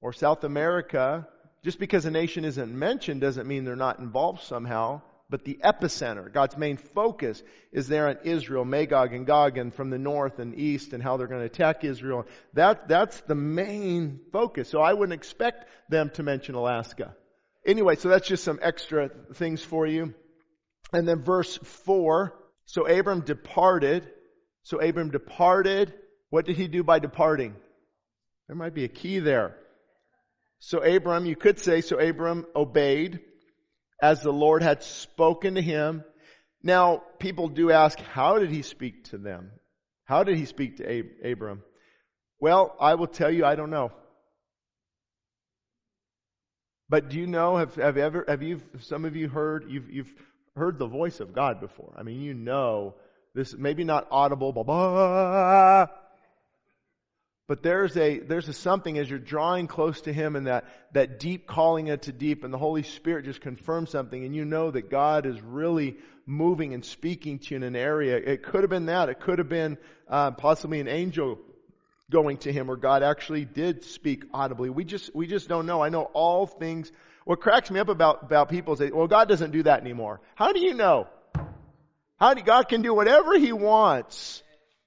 or 0.00 0.12
South 0.12 0.42
America. 0.42 1.28
Just 1.62 1.78
because 1.78 2.04
a 2.06 2.10
nation 2.10 2.44
isn't 2.44 2.76
mentioned 2.76 3.20
doesn't 3.20 3.46
mean 3.46 3.64
they're 3.64 3.76
not 3.76 4.00
involved 4.00 4.42
somehow. 4.42 5.02
But 5.28 5.44
the 5.44 5.60
epicenter, 5.62 6.32
God's 6.32 6.56
main 6.56 6.76
focus, 6.76 7.40
is 7.70 7.86
there 7.86 8.08
in 8.08 8.18
Israel, 8.24 8.64
Magog 8.64 9.14
and 9.14 9.24
Gog, 9.24 9.58
and 9.58 9.72
from 9.72 9.90
the 9.90 9.98
north 9.98 10.40
and 10.40 10.56
east, 10.56 10.92
and 10.92 11.00
how 11.00 11.16
they're 11.16 11.28
going 11.28 11.42
to 11.42 11.46
attack 11.46 11.84
Israel. 11.84 12.26
That, 12.54 12.88
that's 12.88 13.20
the 13.20 13.36
main 13.36 14.18
focus. 14.32 14.68
So 14.68 14.80
I 14.80 14.92
wouldn't 14.92 15.16
expect 15.16 15.66
them 15.88 16.10
to 16.14 16.24
mention 16.24 16.56
Alaska. 16.56 17.14
Anyway, 17.64 17.94
so 17.94 18.08
that's 18.08 18.26
just 18.26 18.42
some 18.42 18.58
extra 18.60 19.08
things 19.34 19.62
for 19.62 19.86
you. 19.86 20.14
And 20.92 21.06
then 21.06 21.22
verse 21.22 21.56
4 21.58 22.34
so 22.70 22.86
Abram 22.86 23.22
departed. 23.22 24.08
So 24.62 24.80
Abram 24.80 25.10
departed. 25.10 25.92
What 26.28 26.46
did 26.46 26.56
he 26.56 26.68
do 26.68 26.84
by 26.84 27.00
departing? 27.00 27.56
There 28.46 28.54
might 28.54 28.74
be 28.74 28.84
a 28.84 28.88
key 28.88 29.18
there. 29.18 29.56
So 30.60 30.78
Abram, 30.78 31.26
you 31.26 31.34
could 31.34 31.58
say, 31.58 31.80
so 31.80 31.98
Abram 31.98 32.46
obeyed 32.54 33.18
as 34.00 34.22
the 34.22 34.32
Lord 34.32 34.62
had 34.62 34.84
spoken 34.84 35.56
to 35.56 35.60
him. 35.60 36.04
Now, 36.62 37.02
people 37.18 37.48
do 37.48 37.72
ask, 37.72 37.98
how 37.98 38.38
did 38.38 38.52
he 38.52 38.62
speak 38.62 39.10
to 39.10 39.18
them? 39.18 39.50
How 40.04 40.22
did 40.22 40.36
he 40.36 40.44
speak 40.44 40.76
to 40.76 40.88
Ab- 40.88 41.24
Abram? 41.24 41.64
Well, 42.38 42.76
I 42.78 42.94
will 42.94 43.08
tell 43.08 43.32
you, 43.32 43.44
I 43.44 43.56
don't 43.56 43.70
know. 43.70 43.90
But 46.88 47.08
do 47.08 47.18
you 47.18 47.26
know, 47.26 47.56
have, 47.56 47.74
have 47.74 47.96
ever, 47.96 48.24
have 48.28 48.42
you, 48.44 48.60
some 48.78 49.04
of 49.04 49.16
you 49.16 49.28
heard, 49.28 49.64
you've, 49.68 49.90
you've 49.90 50.14
heard 50.56 50.78
the 50.78 50.86
voice 50.86 51.20
of 51.20 51.34
God 51.34 51.60
before. 51.60 51.94
I 51.96 52.02
mean, 52.02 52.20
you 52.20 52.34
know 52.34 52.94
this, 53.34 53.54
maybe 53.56 53.84
not 53.84 54.08
audible, 54.10 54.52
blah, 54.52 54.64
blah, 54.64 55.86
but 57.50 57.64
there's 57.64 57.96
a, 57.96 58.20
there's 58.20 58.48
a 58.48 58.52
something 58.52 58.96
as 58.96 59.10
you're 59.10 59.18
drawing 59.18 59.66
close 59.66 60.02
to 60.02 60.12
Him 60.12 60.36
and 60.36 60.46
that, 60.46 60.66
that 60.92 61.18
deep 61.18 61.48
calling 61.48 61.88
it 61.88 62.02
to 62.02 62.12
deep 62.12 62.44
and 62.44 62.54
the 62.54 62.58
Holy 62.58 62.84
Spirit 62.84 63.24
just 63.24 63.40
confirms 63.40 63.90
something 63.90 64.24
and 64.24 64.36
you 64.36 64.44
know 64.44 64.70
that 64.70 64.88
God 64.88 65.26
is 65.26 65.40
really 65.40 65.96
moving 66.26 66.74
and 66.74 66.84
speaking 66.84 67.40
to 67.40 67.50
you 67.50 67.56
in 67.56 67.62
an 67.64 67.74
area. 67.74 68.16
It 68.18 68.44
could 68.44 68.62
have 68.62 68.70
been 68.70 68.86
that. 68.86 69.08
It 69.08 69.18
could 69.18 69.40
have 69.40 69.48
been 69.48 69.78
uh, 70.08 70.30
possibly 70.30 70.78
an 70.78 70.86
angel 70.86 71.40
going 72.08 72.38
to 72.38 72.52
him 72.52 72.70
or 72.70 72.76
God 72.76 73.02
actually 73.02 73.44
did 73.44 73.82
speak 73.84 74.24
audibly. 74.32 74.70
We 74.70 74.84
just, 74.84 75.12
we 75.12 75.26
just 75.26 75.48
don't 75.48 75.66
know. 75.66 75.82
I 75.82 75.88
know 75.88 76.04
all 76.04 76.46
things 76.46 76.92
what 77.30 77.38
cracks 77.38 77.70
me 77.70 77.78
up 77.78 77.88
about, 77.88 78.24
about 78.24 78.48
people 78.48 78.74
is, 78.74 78.90
well, 78.92 79.06
God 79.06 79.28
doesn't 79.28 79.52
do 79.52 79.62
that 79.62 79.80
anymore. 79.80 80.20
How 80.34 80.52
do 80.52 80.58
you 80.58 80.74
know? 80.74 81.06
How 82.18 82.34
do, 82.34 82.42
God 82.42 82.68
can 82.68 82.82
do 82.82 82.92
whatever 82.92 83.38
He 83.38 83.52
wants. 83.52 84.42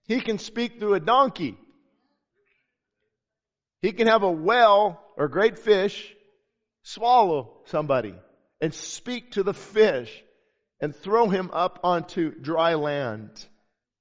He 0.08 0.20
can 0.20 0.38
speak 0.40 0.78
through 0.78 0.96
a 0.96 1.00
donkey. 1.00 1.58
He 3.82 3.94
can 3.94 4.08
have 4.08 4.24
a 4.24 4.30
whale 4.30 5.00
or 5.16 5.30
great 5.30 5.58
fish 5.58 6.14
swallow 6.82 7.62
somebody 7.68 8.14
and 8.60 8.74
speak 8.74 9.32
to 9.32 9.44
the 9.44 9.54
fish 9.54 10.12
and 10.82 10.94
throw 10.94 11.30
him 11.30 11.50
up 11.54 11.80
onto 11.82 12.38
dry 12.42 12.74
land. 12.74 13.30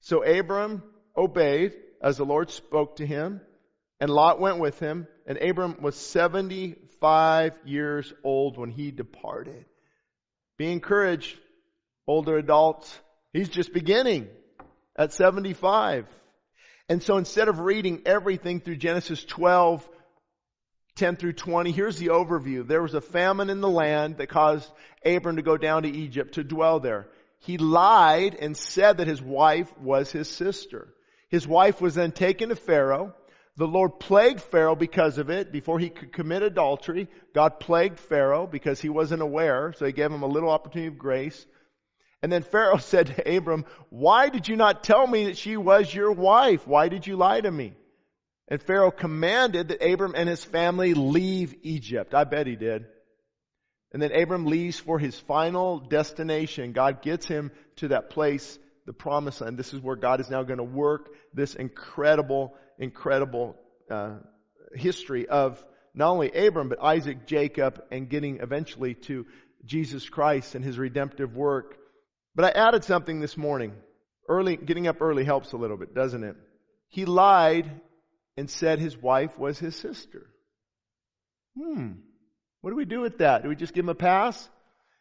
So 0.01 0.25
Abram 0.25 0.83
obeyed 1.17 1.75
as 2.03 2.17
the 2.17 2.25
Lord 2.25 2.51
spoke 2.51 2.97
to 2.97 3.07
him, 3.07 3.41
and 4.01 4.11
Lot 4.11 4.41
went 4.41 4.59
with 4.59 4.81
him, 4.81 5.07
and 5.29 5.39
Abram 5.39 5.77
was 5.81 5.95
75 7.03 7.59
years 7.65 8.13
old 8.23 8.57
when 8.57 8.71
he 8.71 8.93
departed. 8.93 9.65
Be 10.57 10.71
encouraged, 10.71 11.37
older 12.07 12.37
adults. 12.39 12.97
He's 13.33 13.49
just 13.49 13.73
beginning 13.73 14.29
at 14.97 15.13
75. 15.13 16.07
And 16.89 17.03
so 17.03 17.17
instead 17.17 17.49
of 17.49 17.59
reading 17.59 18.03
everything 18.07 18.61
through 18.61 18.77
Genesis 18.77 19.25
12, 19.25 19.89
10 20.95 21.17
through 21.17 21.33
20, 21.33 21.73
here's 21.73 21.99
the 21.99 22.09
overview. 22.09 22.67
There 22.67 22.83
was 22.83 22.95
a 22.95 23.01
famine 23.01 23.51
in 23.51 23.61
the 23.61 23.69
land 23.69 24.19
that 24.19 24.29
caused 24.29 24.71
Abram 25.05 25.37
to 25.37 25.43
go 25.43 25.57
down 25.57 25.83
to 25.83 25.91
Egypt 25.91 26.35
to 26.35 26.45
dwell 26.45 26.79
there. 26.79 27.09
He 27.41 27.59
lied 27.59 28.37
and 28.37 28.57
said 28.57 28.99
that 28.99 29.09
his 29.09 29.21
wife 29.21 29.77
was 29.79 30.13
his 30.13 30.29
sister. 30.29 30.95
His 31.31 31.49
wife 31.49 31.81
was 31.81 31.97
then 31.97 32.13
taken 32.13 32.51
to 32.51 32.57
Pharaoh. 32.57 33.15
The 33.57 33.67
Lord 33.67 34.01
plagued 34.01 34.41
Pharaoh 34.41 34.77
because 34.77 35.19
of 35.19 35.29
it. 35.29 35.53
Before 35.53 35.79
he 35.79 35.91
could 35.91 36.13
commit 36.13 36.43
adultery, 36.43 37.09
God 37.35 37.61
plagued 37.61 37.99
Pharaoh 37.99 38.47
because 38.47 38.81
he 38.81 38.89
wasn't 38.89 39.23
aware, 39.23 39.75
so 39.77 39.85
he 39.85 39.93
gave 39.93 40.11
him 40.11 40.23
a 40.23 40.27
little 40.27 40.51
opportunity 40.51 40.89
of 40.89 40.99
grace. 40.99 41.47
And 42.23 42.33
then 42.33 42.43
Pharaoh 42.43 42.77
said 42.79 43.09
to 43.09 43.37
Abram, 43.37 43.67
why 43.91 44.31
did 44.31 44.49
you 44.49 44.57
not 44.57 44.85
tell 44.85 45.07
me 45.07 45.27
that 45.27 45.37
she 45.37 45.57
was 45.57 45.93
your 45.93 46.13
wife? 46.13 46.67
Why 46.67 46.89
did 46.89 47.07
you 47.07 47.17
lie 47.17 47.41
to 47.41 47.51
me? 47.51 47.75
And 48.49 48.63
Pharaoh 48.63 48.91
commanded 48.91 49.69
that 49.69 49.83
Abram 49.85 50.15
and 50.17 50.29
his 50.29 50.45
family 50.45 50.95
leave 50.95 51.55
Egypt. 51.63 52.15
I 52.15 52.25
bet 52.25 52.47
he 52.47 52.57
did. 52.57 52.87
And 53.93 54.01
then 54.01 54.13
Abram 54.13 54.47
leaves 54.47 54.79
for 54.79 54.99
his 54.99 55.19
final 55.19 55.79
destination. 55.79 56.73
God 56.73 57.03
gets 57.03 57.27
him 57.27 57.51
to 57.77 57.89
that 57.89 58.11
place, 58.11 58.59
the 58.87 58.93
promised 58.93 59.41
land. 59.41 59.59
This 59.59 59.75
is 59.75 59.81
where 59.81 59.97
God 59.97 60.21
is 60.21 60.31
now 60.31 60.43
going 60.43 60.59
to 60.59 60.65
work 60.65 61.11
this 61.35 61.55
incredible, 61.55 62.55
incredible 62.79 63.57
uh, 63.91 64.17
history 64.75 65.29
of 65.29 65.63
not 65.95 66.11
only 66.11 66.31
Abram, 66.33 66.69
but 66.69 66.83
Isaac, 66.83 67.27
Jacob, 67.27 67.83
and 67.91 68.09
getting 68.09 68.41
eventually 68.41 68.95
to 68.95 69.27
Jesus 69.65 70.09
Christ 70.09 70.55
and 70.55 70.65
his 70.65 70.79
redemptive 70.79 71.37
work 71.37 71.79
but 72.35 72.45
I 72.45 72.51
added 72.69 72.85
something 72.85 73.21
this 73.21 73.37
morning. 73.37 73.75
Early, 74.29 74.57
getting 74.57 74.87
up 74.87 75.03
early 75.03 75.25
helps 75.25 75.53
a 75.53 75.57
little 75.57 75.77
bit, 75.77 75.95
doesn't 75.95 76.25
it? 76.25 76.37
He 76.89 77.05
lied 77.05 77.71
and 78.37 78.49
said 78.49 78.79
his 78.79 78.97
wife 78.97 79.39
was 79.39 79.59
his 79.59 79.77
sister. 79.77 80.27
Hmm. 81.57 81.93
What 82.61 82.71
do 82.71 82.77
we 82.77 82.85
do 82.85 83.01
with 83.01 83.19
that? 83.19 83.43
Do 83.43 83.49
we 83.49 83.57
just 83.57 83.75
give 83.75 83.85
him 83.85 83.91
a 83.91 83.95
pass? 83.95 84.49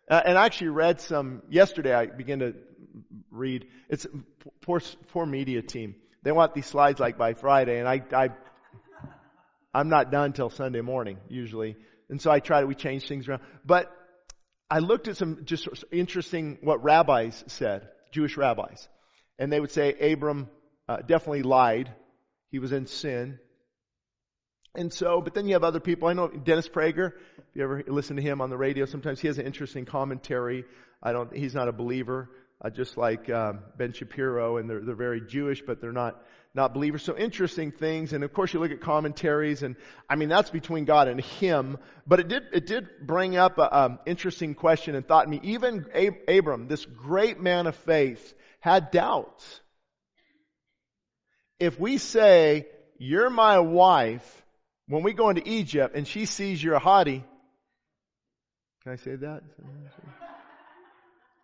Uh, 0.10 0.22
and 0.26 0.38
I 0.38 0.46
actually 0.46 0.70
read 0.70 1.00
some 1.00 1.44
yesterday. 1.50 1.94
I 1.94 2.08
began 2.08 2.39
to 2.39 2.56
read. 3.30 3.67
It's 3.89 4.08
poor, 4.62 4.82
poor 5.10 5.25
media 5.25 5.62
team. 5.62 5.95
They 6.23 6.32
want 6.32 6.54
these 6.54 6.67
slides 6.67 6.99
like 6.99 7.17
by 7.17 7.34
Friday, 7.34 7.80
and 7.80 7.88
I, 7.88 8.01
I, 8.13 8.30
I'm 9.73 9.89
not 9.89 10.12
done 10.12 10.34
till 10.34 10.49
Sunday 10.49 10.82
morning 10.82 11.17
usually. 11.30 11.75
And 12.10 12.21
so 12.21 12.30
I 12.30 12.39
try 12.39 12.62
to 12.62 12.67
we 12.67 12.75
change 12.75 13.08
things 13.08 13.27
around. 13.27 13.41
But 13.65 13.91
I 14.69 14.80
looked 14.80 15.08
at 15.08 15.17
some 15.17 15.45
just 15.45 15.67
interesting 15.91 16.60
what 16.62 16.84
rabbis 16.84 17.43
said, 17.47 17.89
Jewish 18.12 18.38
rabbis. 18.38 18.88
And 19.39 19.51
they 19.51 19.60
would 19.60 19.71
say 19.71 20.13
Abram 20.13 20.49
uh, 20.88 20.97
definitely 20.97 21.43
lied. 21.43 21.91
He 22.51 22.60
was 22.60 22.71
in 22.71 22.86
sin. 22.86 23.39
And 24.75 24.93
so, 24.93 25.19
but 25.21 25.34
then 25.34 25.47
you 25.47 25.54
have 25.54 25.63
other 25.63 25.80
people. 25.80 26.08
I 26.08 26.13
know 26.13 26.27
Dennis 26.27 26.69
Prager. 26.69 27.13
If 27.38 27.56
you 27.56 27.63
ever 27.63 27.84
listen 27.88 28.15
to 28.15 28.21
him 28.21 28.39
on 28.39 28.49
the 28.49 28.58
radio, 28.58 28.86
sometimes 28.86 29.19
he 29.19 29.27
has 29.27 29.38
an 29.38 29.45
interesting 29.45 29.86
commentary. 29.86 30.63
I 31.04 31.12
don't, 31.12 31.36
he's 31.36 31.54
not 31.54 31.67
a 31.67 31.73
believer, 31.73 32.30
uh, 32.63 32.69
just 32.69 32.97
like 32.97 33.30
um, 33.30 33.60
Ben 33.78 33.93
Shapiro, 33.93 34.58
and 34.58 34.69
they're, 34.69 34.82
they're 34.82 34.95
very 34.95 35.21
Jewish, 35.21 35.62
but 35.62 35.82
they're 35.82 35.91
not 35.91 36.21
not 36.54 36.74
believers. 36.74 37.02
So 37.04 37.17
interesting 37.17 37.71
things. 37.71 38.13
And 38.13 38.24
of 38.24 38.34
course 38.34 38.54
you 38.54 38.60
look 38.60 38.71
at 38.71 38.82
commentaries 38.82 39.63
and 39.63 39.76
I 40.10 40.15
mean 40.15 40.30
that's 40.30 40.50
between 40.50 40.86
God 40.86 41.08
and 41.08 41.21
him. 41.21 41.78
But 42.06 42.19
it 42.19 42.28
did, 42.28 42.43
it 42.52 42.65
did 42.65 42.88
bring 43.02 43.38
up 43.38 43.58
an 43.58 43.69
um, 43.71 44.00
interesting 44.06 44.54
question 44.54 44.95
and 44.95 45.08
thought 45.08 45.26
in 45.26 45.32
me. 45.32 45.39
Even 45.43 45.86
Ab- 45.93 46.28
Abram, 46.28 46.67
this 46.67 46.86
great 46.86 47.39
man 47.39 47.67
of 47.67 47.76
faith, 47.76 48.34
had 48.60 48.91
doubts. 48.91 49.62
If 51.60 51.80
we 51.80 51.97
say, 51.97 52.67
you're 52.97 53.30
my 53.30 53.60
wife, 53.60 54.43
when 54.88 55.04
we 55.04 55.13
go 55.13 55.30
into 55.30 55.47
Egypt 55.47 55.95
and 55.95 56.08
she 56.08 56.26
sees 56.26 56.62
you're 56.62 56.76
a 56.76 56.82
hottie, 56.82 57.24
can 58.84 58.93
I 58.93 58.95
say 58.95 59.15
that? 59.15 59.43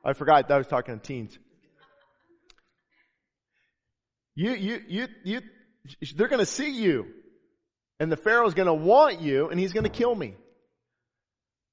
I 0.07 0.13
forgot 0.13 0.47
that 0.47 0.53
I 0.53 0.57
was 0.57 0.67
talking 0.67 0.97
to 0.97 1.05
teens. 1.05 1.37
You, 4.35 4.51
you, 4.53 4.81
you, 4.87 5.07
you, 5.25 5.41
they're 6.15 6.29
going 6.29 6.39
to 6.39 6.45
see 6.45 6.71
you. 6.71 7.07
And 7.99 8.09
the 8.09 8.15
Pharaoh's 8.15 8.53
going 8.53 8.67
to 8.67 8.73
want 8.73 9.19
you 9.19 9.49
and 9.49 9.59
he's 9.59 9.73
going 9.73 9.83
to 9.83 9.89
kill 9.89 10.15
me. 10.15 10.35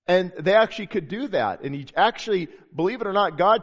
And 0.09 0.33
they 0.39 0.55
actually 0.55 0.89
could 0.89 1.09
do 1.09 1.29
that. 1.29 1.63
And 1.63 1.75
he 1.75 1.87
actually, 1.95 2.49
believe 2.75 3.01
it 3.01 3.07
or 3.07 3.13
not, 3.13 3.39
God, 3.39 3.63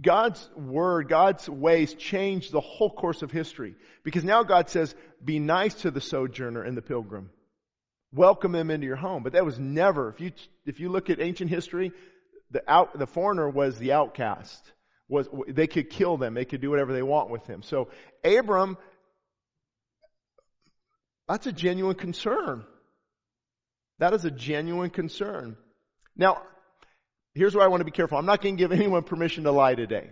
God's 0.00 0.46
word, 0.54 1.08
God's 1.08 1.48
ways 1.48 1.94
changed 1.94 2.52
the 2.52 2.60
whole 2.60 2.90
course 2.90 3.22
of 3.22 3.30
history. 3.30 3.76
Because 4.04 4.24
now 4.24 4.42
God 4.42 4.68
says, 4.68 4.94
be 5.24 5.38
nice 5.38 5.74
to 5.82 5.90
the 5.90 6.02
sojourner 6.02 6.62
and 6.62 6.76
the 6.76 6.82
pilgrim. 6.82 7.30
Welcome 8.12 8.52
them 8.52 8.70
into 8.70 8.86
your 8.86 8.96
home. 8.96 9.22
But 9.22 9.32
that 9.32 9.46
was 9.46 9.58
never, 9.58 10.10
if 10.10 10.20
you, 10.20 10.32
if 10.66 10.80
you 10.80 10.90
look 10.90 11.08
at 11.08 11.20
ancient 11.20 11.50
history, 11.50 11.92
the 12.50 12.62
out, 12.70 12.98
the 12.98 13.06
foreigner 13.06 13.48
was 13.48 13.78
the 13.78 13.92
outcast 13.92 14.72
was 15.08 15.28
they 15.48 15.66
could 15.66 15.90
kill 15.90 16.16
them. 16.16 16.34
They 16.34 16.44
could 16.44 16.60
do 16.60 16.70
whatever 16.70 16.92
they 16.92 17.02
want 17.02 17.30
with 17.30 17.46
him. 17.46 17.62
So 17.62 17.88
Abram, 18.24 18.76
that's 21.28 21.46
a 21.46 21.52
genuine 21.52 21.96
concern. 21.96 22.64
That 23.98 24.14
is 24.14 24.24
a 24.24 24.30
genuine 24.30 24.90
concern. 24.90 25.56
Now, 26.16 26.42
here's 27.34 27.54
where 27.54 27.64
I 27.64 27.68
want 27.68 27.80
to 27.80 27.84
be 27.84 27.90
careful. 27.90 28.18
I'm 28.18 28.26
not 28.26 28.42
going 28.42 28.56
to 28.56 28.62
give 28.62 28.72
anyone 28.78 29.02
permission 29.02 29.44
to 29.44 29.52
lie 29.52 29.74
today. 29.74 30.10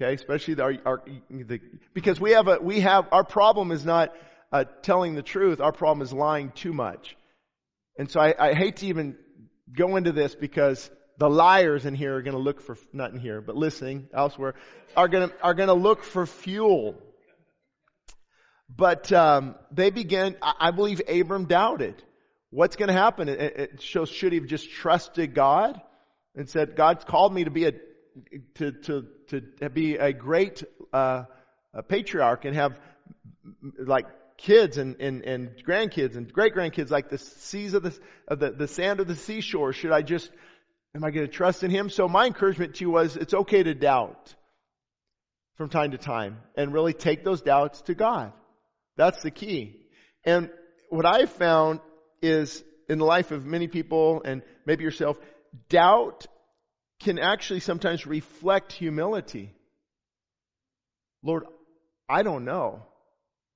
Okay, 0.00 0.14
especially 0.14 0.54
the, 0.54 0.62
our, 0.62 0.74
our, 0.84 1.02
the, 1.28 1.60
because 1.92 2.20
we 2.20 2.32
have 2.32 2.46
a, 2.46 2.58
we 2.60 2.80
have, 2.80 3.08
our 3.10 3.24
problem 3.24 3.72
is 3.72 3.84
not 3.84 4.14
uh, 4.52 4.64
telling 4.82 5.14
the 5.14 5.22
truth. 5.22 5.60
Our 5.60 5.72
problem 5.72 6.02
is 6.02 6.12
lying 6.12 6.52
too 6.52 6.72
much. 6.72 7.16
And 7.98 8.08
so 8.08 8.20
I, 8.20 8.34
I 8.38 8.54
hate 8.54 8.76
to 8.76 8.86
even 8.86 9.16
go 9.72 9.96
into 9.96 10.12
this 10.12 10.36
because 10.36 10.88
the 11.18 11.28
liars 11.28 11.84
in 11.84 11.94
here 11.94 12.16
are 12.16 12.22
going 12.22 12.36
to 12.36 12.42
look 12.42 12.60
for, 12.60 12.76
not 12.92 13.12
in 13.12 13.18
here, 13.18 13.40
but 13.40 13.56
listening 13.56 14.08
elsewhere, 14.14 14.54
are 14.96 15.08
going 15.08 15.28
to, 15.28 15.34
are 15.42 15.54
going 15.54 15.68
to 15.68 15.74
look 15.74 16.02
for 16.04 16.26
fuel. 16.26 16.96
But 18.74 19.12
um, 19.12 19.54
they 19.70 19.90
began, 19.90 20.36
I 20.42 20.70
believe 20.70 21.00
Abram 21.08 21.46
doubted. 21.46 22.02
What's 22.50 22.76
going 22.76 22.88
to 22.88 22.94
happen? 22.94 23.28
It, 23.28 23.40
it 23.40 23.82
shows, 23.82 24.08
should 24.08 24.32
he 24.32 24.38
have 24.38 24.48
just 24.48 24.70
trusted 24.70 25.34
God 25.34 25.80
and 26.34 26.48
said, 26.48 26.76
God's 26.76 27.04
called 27.04 27.34
me 27.34 27.44
to 27.44 27.50
be 27.50 27.66
a, 27.66 27.72
to, 28.54 28.72
to, 28.72 29.06
to 29.28 29.70
be 29.70 29.96
a 29.96 30.12
great 30.12 30.62
uh, 30.92 31.24
a 31.74 31.82
patriarch 31.82 32.44
and 32.44 32.54
have 32.54 32.80
like 33.78 34.06
kids 34.36 34.78
and, 34.78 34.96
and, 35.00 35.22
and 35.22 35.50
grandkids 35.66 36.16
and 36.16 36.32
great 36.32 36.54
grandkids 36.54 36.90
like 36.90 37.08
the 37.08 37.18
seas 37.18 37.74
of 37.74 37.82
the, 37.82 37.98
of 38.26 38.38
the, 38.38 38.50
the 38.50 38.68
sand 38.68 39.00
of 39.00 39.06
the 39.06 39.16
seashore. 39.16 39.72
Should 39.72 39.92
I 39.92 40.02
just 40.02 40.30
Am 40.94 41.04
I 41.04 41.10
going 41.10 41.26
to 41.26 41.32
trust 41.32 41.62
in 41.62 41.70
Him? 41.70 41.90
So 41.90 42.08
my 42.08 42.26
encouragement 42.26 42.76
to 42.76 42.84
you 42.84 42.90
was 42.90 43.16
it's 43.16 43.34
okay 43.34 43.62
to 43.62 43.74
doubt 43.74 44.34
from 45.56 45.68
time 45.68 45.90
to 45.90 45.98
time 45.98 46.38
and 46.56 46.72
really 46.72 46.92
take 46.92 47.24
those 47.24 47.42
doubts 47.42 47.82
to 47.82 47.94
God. 47.94 48.32
That's 48.96 49.22
the 49.22 49.30
key. 49.30 49.76
And 50.24 50.50
what 50.88 51.06
I've 51.06 51.30
found 51.30 51.80
is 52.22 52.62
in 52.88 52.98
the 52.98 53.04
life 53.04 53.30
of 53.30 53.44
many 53.44 53.68
people 53.68 54.22
and 54.24 54.42
maybe 54.64 54.84
yourself, 54.84 55.18
doubt 55.68 56.26
can 57.00 57.18
actually 57.18 57.60
sometimes 57.60 58.06
reflect 58.06 58.72
humility. 58.72 59.54
Lord, 61.22 61.44
I 62.08 62.22
don't 62.22 62.44
know. 62.44 62.82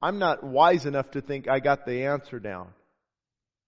I'm 0.01 0.19
not 0.19 0.45
wise 0.45 0.87
enough 0.87 1.13
to 1.13 1.21
think 1.21 1.49
I 1.49 1.61
got 1.61 1.87
the 1.87 2.05
answer 2.07 2.39
down. 2.39 2.69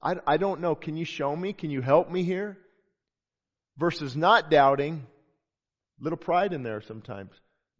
I, 0.02 0.14
I 0.26 0.36
don't 0.36 0.60
know. 0.60 0.74
Can 0.74 0.96
you 0.96 1.04
show 1.04 1.34
me? 1.34 1.52
Can 1.52 1.70
you 1.70 1.80
help 1.80 2.10
me 2.10 2.24
here? 2.24 2.58
Versus 3.78 4.16
not 4.16 4.50
doubting, 4.50 5.06
little 6.00 6.16
pride 6.16 6.52
in 6.52 6.62
there 6.62 6.80
sometimes. 6.82 7.30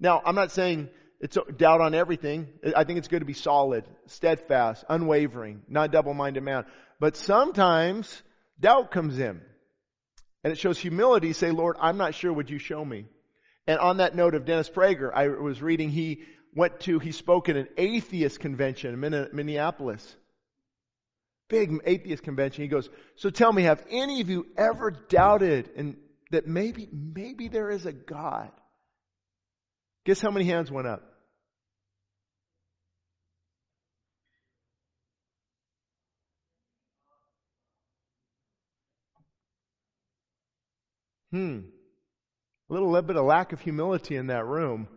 Now, 0.01 0.21
I'm 0.25 0.35
not 0.35 0.51
saying 0.51 0.89
it's 1.21 1.39
doubt 1.57 1.81
on 1.81 1.95
everything. 1.95 2.49
I 2.77 2.85
think 2.85 2.99
it's 2.99 3.09
good 3.09 3.21
to 3.21 3.27
be 3.27 3.33
solid, 3.33 3.85
steadfast, 4.07 4.85
unwavering, 4.89 5.63
not 5.69 5.93
double-minded 5.93 6.43
man. 6.43 6.65
But 7.01 7.17
sometimes 7.17 8.23
doubt 8.61 8.91
comes 8.91 9.19
in. 9.19 9.41
And 10.43 10.53
it 10.53 10.59
shows 10.59 10.79
humility. 10.79 11.33
Say, 11.33 11.51
Lord, 11.51 11.77
I'm 11.81 11.97
not 11.97 12.15
sure. 12.15 12.33
Would 12.33 12.51
you 12.51 12.59
show 12.59 12.85
me? 12.85 13.07
And 13.67 13.79
on 13.79 13.97
that 13.97 14.15
note 14.15 14.35
of 14.35 14.45
Dennis 14.45 14.69
Prager, 14.69 15.11
I 15.15 15.29
was 15.29 15.63
reading 15.63 15.89
he 15.89 16.25
went 16.55 16.81
to, 16.81 16.99
he 16.99 17.13
spoke 17.13 17.49
at 17.49 17.57
an 17.57 17.69
atheist 17.79 18.41
convention 18.41 19.03
in 19.03 19.29
Minneapolis. 19.33 20.17
Big 21.49 21.73
atheist 21.85 22.23
convention. 22.23 22.63
He 22.63 22.69
goes, 22.69 22.89
so 23.17 23.31
tell 23.31 23.53
me, 23.53 23.65
have 23.65 23.85
any 23.91 24.21
of 24.21 24.29
you 24.29 24.47
ever 24.57 24.91
doubted 24.91 25.71
and 25.77 25.97
that 26.31 26.47
maybe, 26.47 26.89
maybe 26.93 27.49
there 27.49 27.71
is 27.71 27.87
a 27.87 27.93
God? 27.93 28.51
Guess 30.05 30.21
how 30.21 30.31
many 30.31 30.47
hands 30.47 30.71
went 30.71 30.87
up? 30.87 31.03
Hmm. 41.31 41.61
A 42.71 42.73
little, 42.73 42.91
little 42.91 43.07
bit 43.07 43.17
of 43.17 43.25
lack 43.25 43.53
of 43.53 43.61
humility 43.61 44.15
in 44.17 44.29
that 44.29 44.47
room. 44.47 44.89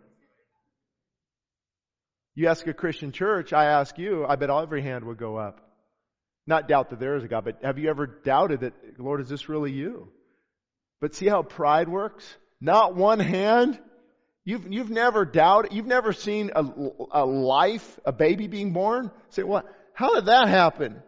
You 2.36 2.48
ask 2.48 2.68
a 2.68 2.74
Christian 2.74 3.12
church, 3.12 3.54
I 3.54 3.66
ask 3.66 3.98
you, 3.98 4.24
I 4.24 4.36
bet 4.36 4.52
every 4.52 4.84
hand 4.84 5.06
would 5.06 5.18
go 5.18 5.38
up. 5.38 5.67
Not 6.48 6.70
doubt 6.70 6.90
that 6.92 7.00
there 7.00 7.18
is 7.18 7.26
a 7.26 7.28
God, 7.28 7.44
but 7.44 7.60
have 7.62 7.78
you 7.78 7.90
ever 7.90 8.08
doubted 8.08 8.62
that, 8.62 8.74
Lord, 8.98 9.20
is 9.20 9.28
this 9.28 9.50
really 9.50 9.72
you? 9.72 10.08
But 11.02 11.14
see 11.14 11.28
how 11.28 11.44
pride 11.44 11.90
works? 11.90 12.26
Not 12.62 12.96
one 12.96 13.20
hand. 13.20 13.78
You've, 14.46 14.72
you've 14.72 14.90
never 14.90 15.26
doubted, 15.26 15.74
you've 15.74 15.86
never 15.86 16.14
seen 16.14 16.52
a, 16.56 16.66
a 17.12 17.26
life, 17.26 18.00
a 18.06 18.14
baby 18.14 18.48
being 18.48 18.72
born. 18.72 19.12
Say, 19.30 19.44
what? 19.44 19.66
How 19.94 20.16
did 20.16 20.28
that 20.28 20.48
happen? 20.48 21.04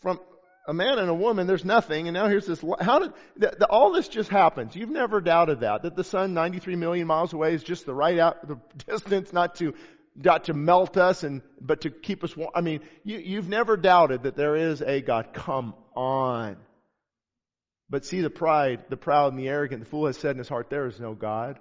From 0.00 0.18
a 0.66 0.72
man 0.72 0.98
and 0.98 1.10
a 1.10 1.14
woman, 1.14 1.46
there's 1.46 1.66
nothing, 1.66 2.08
and 2.08 2.14
now 2.14 2.28
here's 2.28 2.46
this, 2.46 2.64
how 2.80 2.98
did, 3.00 3.12
the, 3.36 3.56
the, 3.58 3.66
all 3.66 3.92
this 3.92 4.08
just 4.08 4.30
happens. 4.30 4.74
You've 4.74 4.90
never 4.90 5.20
doubted 5.20 5.60
that, 5.60 5.82
that 5.82 5.96
the 5.96 6.04
sun 6.04 6.32
93 6.32 6.76
million 6.76 7.06
miles 7.06 7.32
away 7.34 7.52
is 7.52 7.62
just 7.62 7.84
the 7.84 7.94
right 7.94 8.18
out, 8.18 8.46
the 8.46 8.58
distance 8.86 9.32
not 9.32 9.56
to 9.56 9.74
not 10.18 10.44
to 10.44 10.54
melt 10.54 10.96
us 10.96 11.22
and, 11.22 11.42
but 11.60 11.82
to 11.82 11.90
keep 11.90 12.24
us 12.24 12.36
warm. 12.36 12.50
I 12.54 12.60
mean, 12.60 12.80
you, 13.04 13.18
you've 13.18 13.48
never 13.48 13.76
doubted 13.76 14.24
that 14.24 14.36
there 14.36 14.56
is 14.56 14.82
a 14.82 15.00
God. 15.00 15.32
Come 15.32 15.74
on. 15.94 16.56
But 17.88 18.04
see 18.04 18.20
the 18.20 18.30
pride, 18.30 18.84
the 18.90 18.96
proud 18.96 19.32
and 19.32 19.38
the 19.38 19.48
arrogant, 19.48 19.84
the 19.84 19.88
fool 19.88 20.06
has 20.06 20.18
said 20.18 20.32
in 20.32 20.38
his 20.38 20.48
heart, 20.48 20.68
there 20.70 20.86
is 20.86 21.00
no 21.00 21.14
God. 21.14 21.58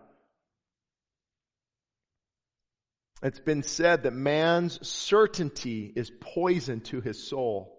It's 3.24 3.40
been 3.40 3.64
said 3.64 4.04
that 4.04 4.14
man's 4.14 4.86
certainty 4.88 5.92
is 5.96 6.12
poison 6.20 6.82
to 6.82 7.02
his 7.02 7.28
soul 7.28 7.77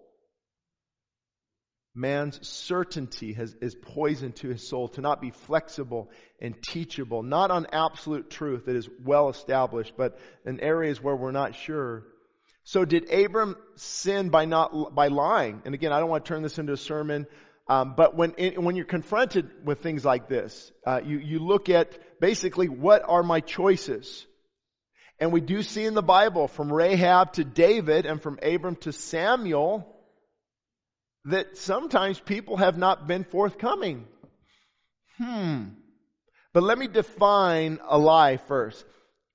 man's 1.95 2.47
certainty 2.47 3.33
has, 3.33 3.55
is 3.61 3.75
poison 3.75 4.31
to 4.33 4.49
his 4.49 4.67
soul, 4.67 4.89
to 4.89 5.01
not 5.01 5.21
be 5.21 5.31
flexible 5.31 6.09
and 6.39 6.61
teachable, 6.61 7.23
not 7.23 7.51
on 7.51 7.67
absolute 7.71 8.29
truth 8.29 8.65
that 8.65 8.75
is 8.75 8.87
well 9.03 9.29
established, 9.29 9.93
but 9.97 10.17
in 10.45 10.59
areas 10.59 11.01
where 11.01 11.15
we're 11.15 11.31
not 11.31 11.55
sure. 11.55 12.03
So 12.63 12.85
did 12.85 13.11
Abram 13.11 13.55
sin 13.75 14.29
by 14.29 14.45
not, 14.45 14.93
by 14.93 15.07
lying? 15.07 15.61
And 15.65 15.73
again, 15.73 15.91
I 15.91 15.99
don't 15.99 16.09
want 16.09 16.25
to 16.25 16.29
turn 16.29 16.43
this 16.43 16.59
into 16.59 16.73
a 16.73 16.77
sermon, 16.77 17.25
um, 17.67 17.93
but 17.95 18.15
when, 18.15 18.31
when 18.31 18.75
you're 18.75 18.85
confronted 18.85 19.49
with 19.63 19.81
things 19.81 20.05
like 20.05 20.27
this, 20.27 20.71
uh, 20.85 21.01
you, 21.03 21.17
you 21.17 21.39
look 21.39 21.69
at 21.69 22.19
basically 22.19 22.69
what 22.69 23.03
are 23.07 23.23
my 23.23 23.39
choices? 23.39 24.25
And 25.19 25.33
we 25.33 25.41
do 25.41 25.61
see 25.63 25.85
in 25.85 25.95
the 25.95 26.01
Bible 26.01 26.47
from 26.47 26.71
Rahab 26.71 27.33
to 27.33 27.43
David 27.43 28.05
and 28.05 28.21
from 28.21 28.39
Abram 28.41 28.75
to 28.77 28.93
Samuel, 28.93 29.85
that 31.29 31.57
sometimes 31.57 32.19
people 32.19 32.57
have 32.57 32.77
not 32.77 33.07
been 33.07 33.23
forthcoming. 33.23 34.05
Hmm. 35.17 35.63
But 36.53 36.63
let 36.63 36.77
me 36.77 36.87
define 36.87 37.79
a 37.87 37.97
lie 37.97 38.37
first. 38.37 38.85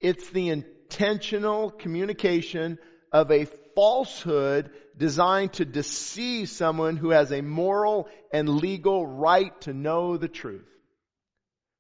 It's 0.01 0.29
the 0.31 0.49
intentional 0.49 1.71
communication 1.71 2.79
of 3.13 3.31
a 3.31 3.47
falsehood 3.75 4.71
designed 4.97 5.55
to 5.55 5.65
deceive 5.65 6.49
someone 6.49 6.97
who 6.97 7.11
has 7.11 7.33
a 7.33 7.43
moral 7.43 8.09
and 8.33 8.49
legal 8.49 9.07
right 9.07 9.59
to 9.63 9.73
know 9.73 10.17
the 10.17 10.29
truth. 10.29 10.69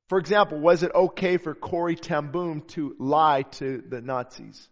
For 0.08 0.18
example, 0.18 0.60
was 0.60 0.82
it 0.82 0.92
okay 0.94 1.38
for 1.38 1.54
Corrie 1.54 1.96
ten 1.96 2.30
Boom 2.30 2.62
to 2.68 2.94
lie 2.98 3.42
to 3.42 3.82
the 3.88 4.00
Nazis? 4.00 4.68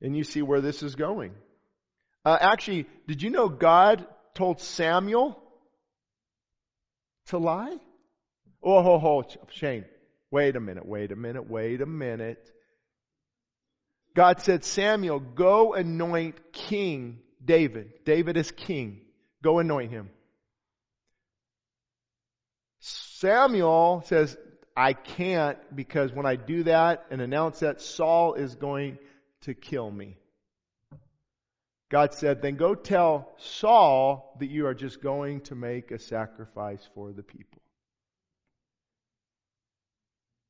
And 0.00 0.16
you 0.16 0.24
see 0.24 0.42
where 0.42 0.60
this 0.60 0.82
is 0.82 0.94
going. 0.94 1.32
Uh, 2.24 2.38
actually, 2.40 2.86
did 3.06 3.22
you 3.22 3.30
know 3.30 3.48
God 3.48 4.06
told 4.34 4.60
Samuel 4.60 5.40
to 7.26 7.38
lie? 7.38 7.76
Oh, 8.62 8.82
ho, 8.82 8.98
ho, 8.98 9.24
Shane. 9.50 9.84
Wait 10.30 10.56
a 10.56 10.60
minute, 10.60 10.86
wait 10.86 11.10
a 11.10 11.16
minute, 11.16 11.48
wait 11.48 11.80
a 11.80 11.86
minute. 11.86 12.52
God 14.14 14.40
said, 14.40 14.64
Samuel, 14.64 15.20
go 15.20 15.74
anoint 15.74 16.52
King 16.52 17.20
David. 17.44 18.04
David 18.04 18.36
is 18.36 18.50
king. 18.50 19.00
Go 19.42 19.58
anoint 19.58 19.90
him. 19.90 20.10
Samuel 22.80 24.02
says, 24.06 24.36
I 24.76 24.92
can't 24.92 25.58
because 25.74 26.12
when 26.12 26.26
I 26.26 26.36
do 26.36 26.64
that 26.64 27.06
and 27.10 27.20
announce 27.20 27.60
that, 27.60 27.80
Saul 27.80 28.34
is 28.34 28.54
going 28.54 28.98
to 29.42 29.54
kill 29.54 29.90
me. 29.90 30.16
God 31.90 32.12
said, 32.12 32.42
then 32.42 32.56
go 32.56 32.74
tell 32.74 33.32
Saul 33.38 34.36
that 34.40 34.50
you 34.50 34.66
are 34.66 34.74
just 34.74 35.00
going 35.00 35.40
to 35.42 35.54
make 35.54 35.90
a 35.90 35.98
sacrifice 35.98 36.86
for 36.94 37.12
the 37.12 37.22
people. 37.22 37.62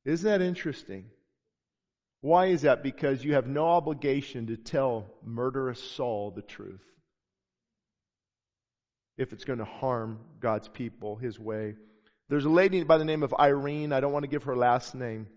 Isn't 0.05 0.29
that 0.29 0.41
interesting? 0.41 1.05
Why 2.21 2.47
is 2.47 2.63
that? 2.63 2.83
Because 2.83 3.23
you 3.23 3.35
have 3.35 3.47
no 3.47 3.67
obligation 3.67 4.47
to 4.47 4.57
tell 4.57 5.05
murderous 5.23 5.81
Saul 5.81 6.31
the 6.31 6.41
truth. 6.41 6.83
If 9.17 9.31
it's 9.31 9.45
going 9.45 9.59
to 9.59 9.65
harm 9.65 10.19
God's 10.39 10.67
people, 10.67 11.15
his 11.15 11.39
way. 11.39 11.75
There's 12.27 12.45
a 12.45 12.49
lady 12.49 12.83
by 12.83 12.97
the 12.97 13.05
name 13.05 13.23
of 13.23 13.33
Irene. 13.39 13.93
I 13.93 14.01
don't 14.01 14.13
want 14.13 14.23
to 14.23 14.29
give 14.29 14.43
her 14.43 14.55
last 14.55 14.93
name. 14.95 15.27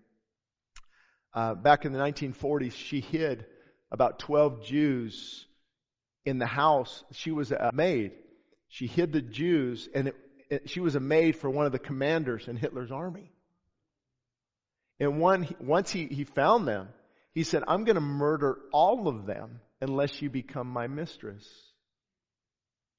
Uh, 1.33 1.55
back 1.55 1.85
in 1.85 1.93
the 1.93 1.99
1940s, 1.99 2.73
she 2.73 3.01
hid 3.01 3.45
about 3.91 4.19
12 4.19 4.65
Jews 4.65 5.45
in 6.25 6.37
the 6.37 6.45
house. 6.45 7.03
She 7.11 7.31
was 7.31 7.51
a 7.51 7.71
maid. 7.73 8.11
She 8.67 8.87
hid 8.87 9.11
the 9.11 9.21
Jews, 9.21 9.87
and 9.93 10.09
it, 10.09 10.15
it, 10.49 10.69
she 10.69 10.79
was 10.79 10.95
a 10.95 10.99
maid 10.99 11.35
for 11.35 11.49
one 11.49 11.65
of 11.65 11.71
the 11.71 11.79
commanders 11.79 12.47
in 12.47 12.55
Hitler's 12.55 12.91
army. 12.91 13.31
And 14.99 15.19
one, 15.19 15.47
once 15.59 15.91
he, 15.91 16.05
he 16.05 16.23
found 16.23 16.67
them, 16.67 16.89
he 17.33 17.43
said, 17.43 17.63
I'm 17.67 17.83
going 17.83 17.95
to 17.95 18.01
murder 18.01 18.57
all 18.71 19.07
of 19.07 19.25
them 19.25 19.59
unless 19.81 20.21
you 20.21 20.29
become 20.29 20.67
my 20.67 20.87
mistress. 20.87 21.45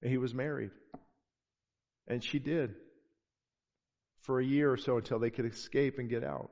And 0.02 0.10
he 0.10 0.18
was 0.18 0.34
married. 0.34 0.70
And 2.08 2.22
she 2.22 2.38
did. 2.38 2.74
For 4.22 4.40
a 4.40 4.44
year 4.44 4.72
or 4.72 4.76
so 4.76 4.96
until 4.96 5.18
they 5.18 5.30
could 5.30 5.46
escape 5.46 5.98
and 5.98 6.10
get 6.10 6.24
out. 6.24 6.50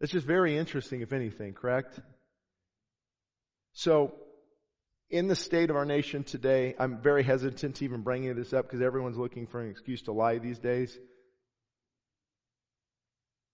It's 0.00 0.12
just 0.12 0.26
very 0.26 0.56
interesting, 0.56 1.02
if 1.02 1.12
anything, 1.12 1.52
correct? 1.52 2.00
So, 3.72 4.14
in 5.10 5.26
the 5.26 5.36
state 5.36 5.70
of 5.70 5.76
our 5.76 5.84
nation 5.84 6.24
today, 6.24 6.74
I'm 6.78 7.02
very 7.02 7.22
hesitant 7.22 7.76
to 7.76 7.84
even 7.84 8.02
bringing 8.02 8.34
this 8.34 8.52
up 8.52 8.66
because 8.66 8.80
everyone's 8.80 9.18
looking 9.18 9.46
for 9.46 9.60
an 9.60 9.70
excuse 9.70 10.02
to 10.02 10.12
lie 10.12 10.38
these 10.38 10.58
days. 10.58 10.96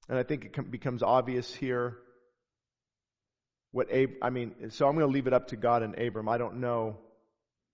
And 0.09 0.19
I 0.19 0.23
think 0.23 0.45
it 0.45 0.71
becomes 0.71 1.03
obvious 1.03 1.53
here 1.53 1.97
what 3.73 3.91
Ab- 3.91 4.17
I 4.23 4.31
mean, 4.31 4.71
so 4.71 4.87
I'm 4.87 4.95
going 4.95 5.07
to 5.07 5.13
leave 5.13 5.27
it 5.27 5.33
up 5.33 5.49
to 5.49 5.57
God 5.57 5.83
and 5.83 5.99
Abram. 5.99 6.29
I 6.29 6.39
don't 6.39 6.61
know 6.61 6.99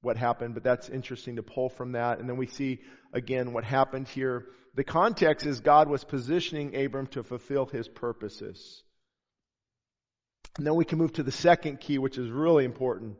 what 0.02 0.16
happened, 0.16 0.54
but 0.54 0.64
that's 0.64 0.88
interesting 0.88 1.36
to 1.36 1.42
pull 1.42 1.68
from 1.70 1.92
that. 1.92 2.18
And 2.18 2.28
then 2.28 2.36
we 2.36 2.46
see 2.46 2.80
again 3.12 3.52
what 3.52 3.64
happened 3.64 4.08
here. 4.08 4.46
The 4.74 4.84
context 4.84 5.46
is 5.46 5.60
God 5.60 5.88
was 5.88 6.04
positioning 6.04 6.76
Abram 6.76 7.06
to 7.08 7.22
fulfill 7.22 7.66
his 7.66 7.88
purposes. 7.88 8.82
And 10.58 10.66
then 10.66 10.74
we 10.74 10.84
can 10.84 10.98
move 10.98 11.14
to 11.14 11.22
the 11.22 11.32
second 11.32 11.80
key, 11.80 11.98
which 11.98 12.18
is 12.18 12.30
really 12.30 12.64
important. 12.64 13.16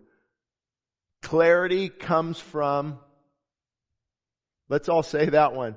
Clarity 1.23 1.88
comes 1.88 2.38
from, 2.38 2.99
let's 4.68 4.88
all 4.88 5.03
say 5.03 5.27
that 5.27 5.55
one. 5.55 5.77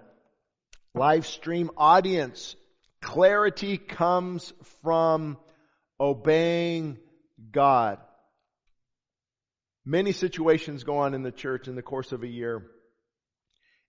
Live 0.93 1.27
stream 1.27 1.71
audience. 1.77 2.55
Clarity 3.01 3.77
comes 3.77 4.51
from 4.81 5.37
obeying 5.99 6.97
God. 7.51 7.99
Many 9.85 10.11
situations 10.11 10.83
go 10.83 10.97
on 10.97 11.13
in 11.13 11.21
the 11.21 11.31
church 11.31 11.67
in 11.67 11.75
the 11.75 11.83
course 11.83 12.11
of 12.11 12.23
a 12.23 12.27
year. 12.27 12.65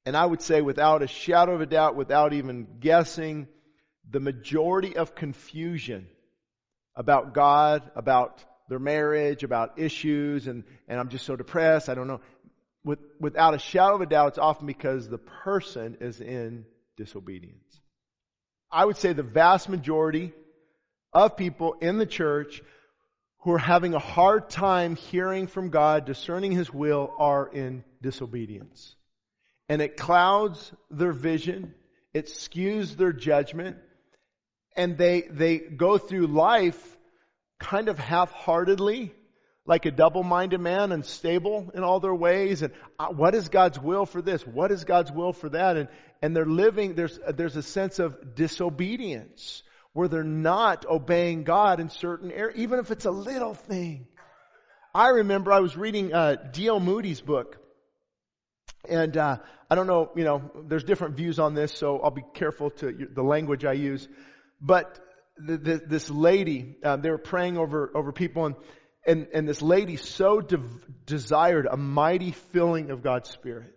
And 0.04 0.16
I 0.16 0.24
would 0.24 0.42
say 0.42 0.60
without 0.60 1.02
a 1.02 1.06
shadow 1.06 1.54
of 1.54 1.60
a 1.60 1.66
doubt, 1.66 1.96
without 1.96 2.32
even 2.32 2.66
guessing, 2.80 3.48
the 4.08 4.20
majority 4.20 4.96
of 4.96 5.14
confusion 5.14 6.06
about 6.94 7.34
God, 7.34 7.82
about 7.96 8.44
their 8.68 8.78
marriage, 8.78 9.42
about 9.42 9.78
issues, 9.78 10.46
and, 10.46 10.64
and 10.86 11.00
I'm 11.00 11.08
just 11.08 11.26
so 11.26 11.34
depressed, 11.34 11.88
I 11.88 11.94
don't 11.94 12.06
know. 12.06 12.20
With, 12.84 13.00
without 13.18 13.54
a 13.54 13.58
shadow 13.58 13.96
of 13.96 14.00
a 14.00 14.06
doubt, 14.06 14.28
it's 14.28 14.38
often 14.38 14.66
because 14.66 15.08
the 15.08 15.18
person 15.18 15.96
is 16.00 16.20
in 16.20 16.66
disobedience. 16.96 17.80
I 18.70 18.84
would 18.84 18.96
say 18.96 19.12
the 19.12 19.22
vast 19.22 19.68
majority 19.68 20.32
of 21.12 21.36
people 21.36 21.74
in 21.80 21.98
the 21.98 22.06
church 22.06 22.62
who 23.46 23.52
are 23.52 23.58
having 23.58 23.94
a 23.94 24.00
hard 24.00 24.50
time 24.50 24.96
hearing 24.96 25.46
from 25.46 25.70
God, 25.70 26.04
discerning 26.04 26.50
His 26.50 26.74
will, 26.74 27.12
are 27.16 27.46
in 27.46 27.84
disobedience. 28.02 28.96
And 29.68 29.80
it 29.80 29.96
clouds 29.96 30.72
their 30.90 31.12
vision. 31.12 31.72
It 32.12 32.26
skews 32.26 32.96
their 32.96 33.12
judgment. 33.12 33.76
And 34.76 34.98
they, 34.98 35.20
they 35.30 35.58
go 35.58 35.96
through 35.96 36.26
life 36.26 36.98
kind 37.60 37.88
of 37.88 38.00
half-heartedly, 38.00 39.14
like 39.64 39.86
a 39.86 39.92
double-minded 39.92 40.60
man, 40.60 40.90
unstable 40.90 41.70
in 41.72 41.84
all 41.84 42.00
their 42.00 42.16
ways. 42.16 42.62
And 42.62 42.72
uh, 42.98 43.10
what 43.10 43.36
is 43.36 43.48
God's 43.48 43.78
will 43.78 44.06
for 44.06 44.20
this? 44.20 44.44
What 44.44 44.72
is 44.72 44.82
God's 44.82 45.12
will 45.12 45.32
for 45.32 45.50
that? 45.50 45.76
And, 45.76 45.88
and 46.20 46.34
they're 46.34 46.46
living, 46.46 46.96
there's, 46.96 47.16
there's 47.36 47.54
a 47.54 47.62
sense 47.62 48.00
of 48.00 48.34
disobedience 48.34 49.62
where 49.96 50.08
they're 50.08 50.22
not 50.22 50.84
obeying 50.84 51.42
God 51.42 51.80
in 51.80 51.88
certain 51.88 52.30
areas, 52.30 52.58
even 52.58 52.80
if 52.80 52.90
it's 52.90 53.06
a 53.06 53.10
little 53.10 53.54
thing. 53.54 54.06
I 54.94 55.08
remember 55.08 55.50
I 55.50 55.60
was 55.60 55.74
reading 55.74 56.12
uh, 56.12 56.36
D.L. 56.52 56.80
Moody's 56.80 57.22
book, 57.22 57.56
and 58.86 59.16
uh, 59.16 59.38
I 59.70 59.74
don't 59.74 59.86
know, 59.86 60.10
you 60.14 60.24
know, 60.24 60.50
there's 60.68 60.84
different 60.84 61.16
views 61.16 61.38
on 61.38 61.54
this, 61.54 61.72
so 61.72 61.98
I'll 62.00 62.10
be 62.10 62.24
careful 62.34 62.68
to 62.72 63.08
the 63.10 63.22
language 63.22 63.64
I 63.64 63.72
use. 63.72 64.06
But 64.60 65.00
the, 65.38 65.56
the, 65.56 65.82
this 65.86 66.10
lady, 66.10 66.76
uh, 66.84 66.96
they 66.96 67.08
were 67.08 67.16
praying 67.16 67.56
over 67.56 67.90
over 67.94 68.12
people, 68.12 68.44
and 68.44 68.56
and, 69.06 69.28
and 69.32 69.48
this 69.48 69.62
lady 69.62 69.96
so 69.96 70.42
de- 70.42 70.62
desired 71.06 71.66
a 71.70 71.78
mighty 71.78 72.32
filling 72.32 72.90
of 72.90 73.02
God's 73.02 73.30
Spirit. 73.30 73.72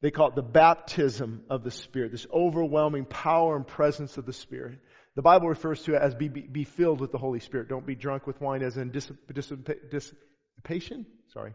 They 0.00 0.10
call 0.10 0.30
it 0.30 0.34
the 0.34 0.42
baptism 0.42 1.42
of 1.48 1.62
the 1.62 1.70
Spirit, 1.70 2.10
this 2.10 2.26
overwhelming 2.32 3.04
power 3.04 3.54
and 3.54 3.64
presence 3.64 4.16
of 4.18 4.26
the 4.26 4.32
Spirit. 4.32 4.80
The 5.16 5.22
Bible 5.22 5.48
refers 5.48 5.82
to 5.84 5.94
it 5.94 6.02
as 6.02 6.14
be, 6.14 6.28
be, 6.28 6.42
be 6.42 6.64
filled 6.64 7.00
with 7.00 7.10
the 7.10 7.18
Holy 7.18 7.40
Spirit. 7.40 7.68
Don't 7.68 7.86
be 7.86 7.94
drunk 7.94 8.26
with 8.26 8.38
wine 8.40 8.62
as 8.62 8.76
in 8.76 8.90
dissipation. 8.90 11.06
Sorry. 11.32 11.54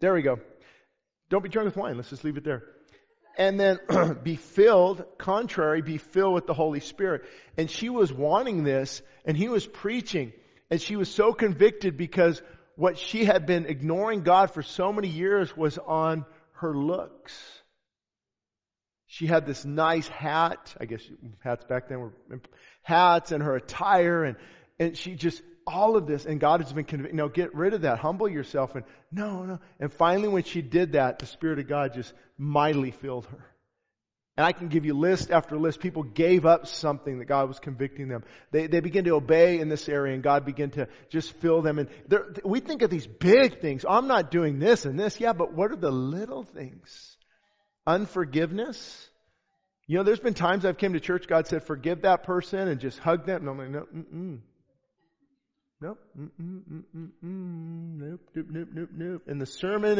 There 0.00 0.14
we 0.14 0.22
go. 0.22 0.40
Don't 1.28 1.42
be 1.42 1.50
drunk 1.50 1.66
with 1.66 1.76
wine. 1.76 1.96
Let's 1.96 2.08
just 2.08 2.24
leave 2.24 2.38
it 2.38 2.44
there. 2.44 2.62
And 3.36 3.60
then 3.60 3.78
be 4.22 4.36
filled, 4.36 5.04
contrary, 5.18 5.82
be 5.82 5.98
filled 5.98 6.32
with 6.32 6.46
the 6.46 6.54
Holy 6.54 6.80
Spirit. 6.80 7.24
And 7.58 7.70
she 7.70 7.90
was 7.90 8.10
wanting 8.10 8.64
this, 8.64 9.02
and 9.26 9.36
he 9.36 9.48
was 9.48 9.66
preaching, 9.66 10.32
and 10.70 10.80
she 10.80 10.96
was 10.96 11.10
so 11.10 11.34
convicted 11.34 11.98
because 11.98 12.40
what 12.76 12.96
she 12.96 13.26
had 13.26 13.44
been 13.44 13.66
ignoring 13.66 14.22
God 14.22 14.52
for 14.52 14.62
so 14.62 14.94
many 14.94 15.08
years 15.08 15.54
was 15.54 15.76
on 15.76 16.24
her 16.52 16.74
looks. 16.74 17.38
She 19.06 19.26
had 19.26 19.46
this 19.46 19.64
nice 19.64 20.08
hat. 20.08 20.74
I 20.80 20.84
guess 20.84 21.02
hats 21.40 21.64
back 21.64 21.88
then 21.88 22.00
were 22.00 22.12
hats 22.82 23.32
and 23.32 23.42
her 23.42 23.56
attire 23.56 24.24
and, 24.24 24.36
and 24.78 24.96
she 24.96 25.14
just, 25.14 25.42
all 25.66 25.96
of 25.96 26.06
this. 26.06 26.26
And 26.26 26.40
God 26.40 26.60
has 26.60 26.72
been 26.72 26.84
convinced, 26.84 27.14
no, 27.14 27.28
get 27.28 27.54
rid 27.54 27.74
of 27.74 27.82
that. 27.82 27.98
Humble 27.98 28.28
yourself. 28.28 28.74
And 28.74 28.84
no, 29.12 29.44
no. 29.44 29.60
And 29.80 29.92
finally 29.92 30.28
when 30.28 30.44
she 30.44 30.62
did 30.62 30.92
that, 30.92 31.18
the 31.18 31.26
Spirit 31.26 31.58
of 31.58 31.68
God 31.68 31.94
just 31.94 32.12
mightily 32.36 32.90
filled 32.90 33.26
her. 33.26 33.44
And 34.36 34.44
I 34.44 34.52
can 34.52 34.68
give 34.68 34.84
you 34.84 34.92
list 34.92 35.30
after 35.30 35.56
list. 35.56 35.80
People 35.80 36.02
gave 36.02 36.44
up 36.44 36.66
something 36.66 37.20
that 37.20 37.24
God 37.24 37.48
was 37.48 37.58
convicting 37.58 38.08
them. 38.08 38.22
They, 38.50 38.66
they 38.66 38.80
began 38.80 39.04
to 39.04 39.14
obey 39.14 39.60
in 39.60 39.70
this 39.70 39.88
area 39.88 40.12
and 40.12 40.22
God 40.22 40.44
began 40.44 40.70
to 40.72 40.88
just 41.08 41.32
fill 41.34 41.62
them. 41.62 41.78
And 41.78 41.88
we 42.44 42.60
think 42.60 42.82
of 42.82 42.90
these 42.90 43.06
big 43.06 43.60
things. 43.60 43.86
I'm 43.88 44.08
not 44.08 44.30
doing 44.30 44.58
this 44.58 44.84
and 44.84 45.00
this. 45.00 45.18
Yeah, 45.20 45.32
but 45.32 45.54
what 45.54 45.72
are 45.72 45.76
the 45.76 45.90
little 45.90 46.44
things? 46.44 47.15
Unforgiveness. 47.86 49.08
You 49.86 49.98
know, 49.98 50.02
there's 50.02 50.20
been 50.20 50.34
times 50.34 50.64
I've 50.64 50.78
came 50.78 50.94
to 50.94 51.00
church, 51.00 51.28
God 51.28 51.46
said, 51.46 51.62
forgive 51.62 52.02
that 52.02 52.24
person 52.24 52.66
and 52.68 52.80
just 52.80 52.98
hug 52.98 53.24
them. 53.26 53.48
And 53.48 53.50
I'm 53.50 53.58
like, 53.58 53.70
no, 53.70 53.86
mm-mm. 53.94 54.38
Nope, 55.78 55.98
mm-mm, 56.18 56.62
mm-mm, 56.96 57.12
nope, 57.22 58.20
nope, 58.34 58.46
nope, 58.50 58.68
nope, 58.72 58.88
nope. 58.92 59.22
And 59.26 59.38
the 59.38 59.46
sermon 59.46 59.90
is 59.90 59.94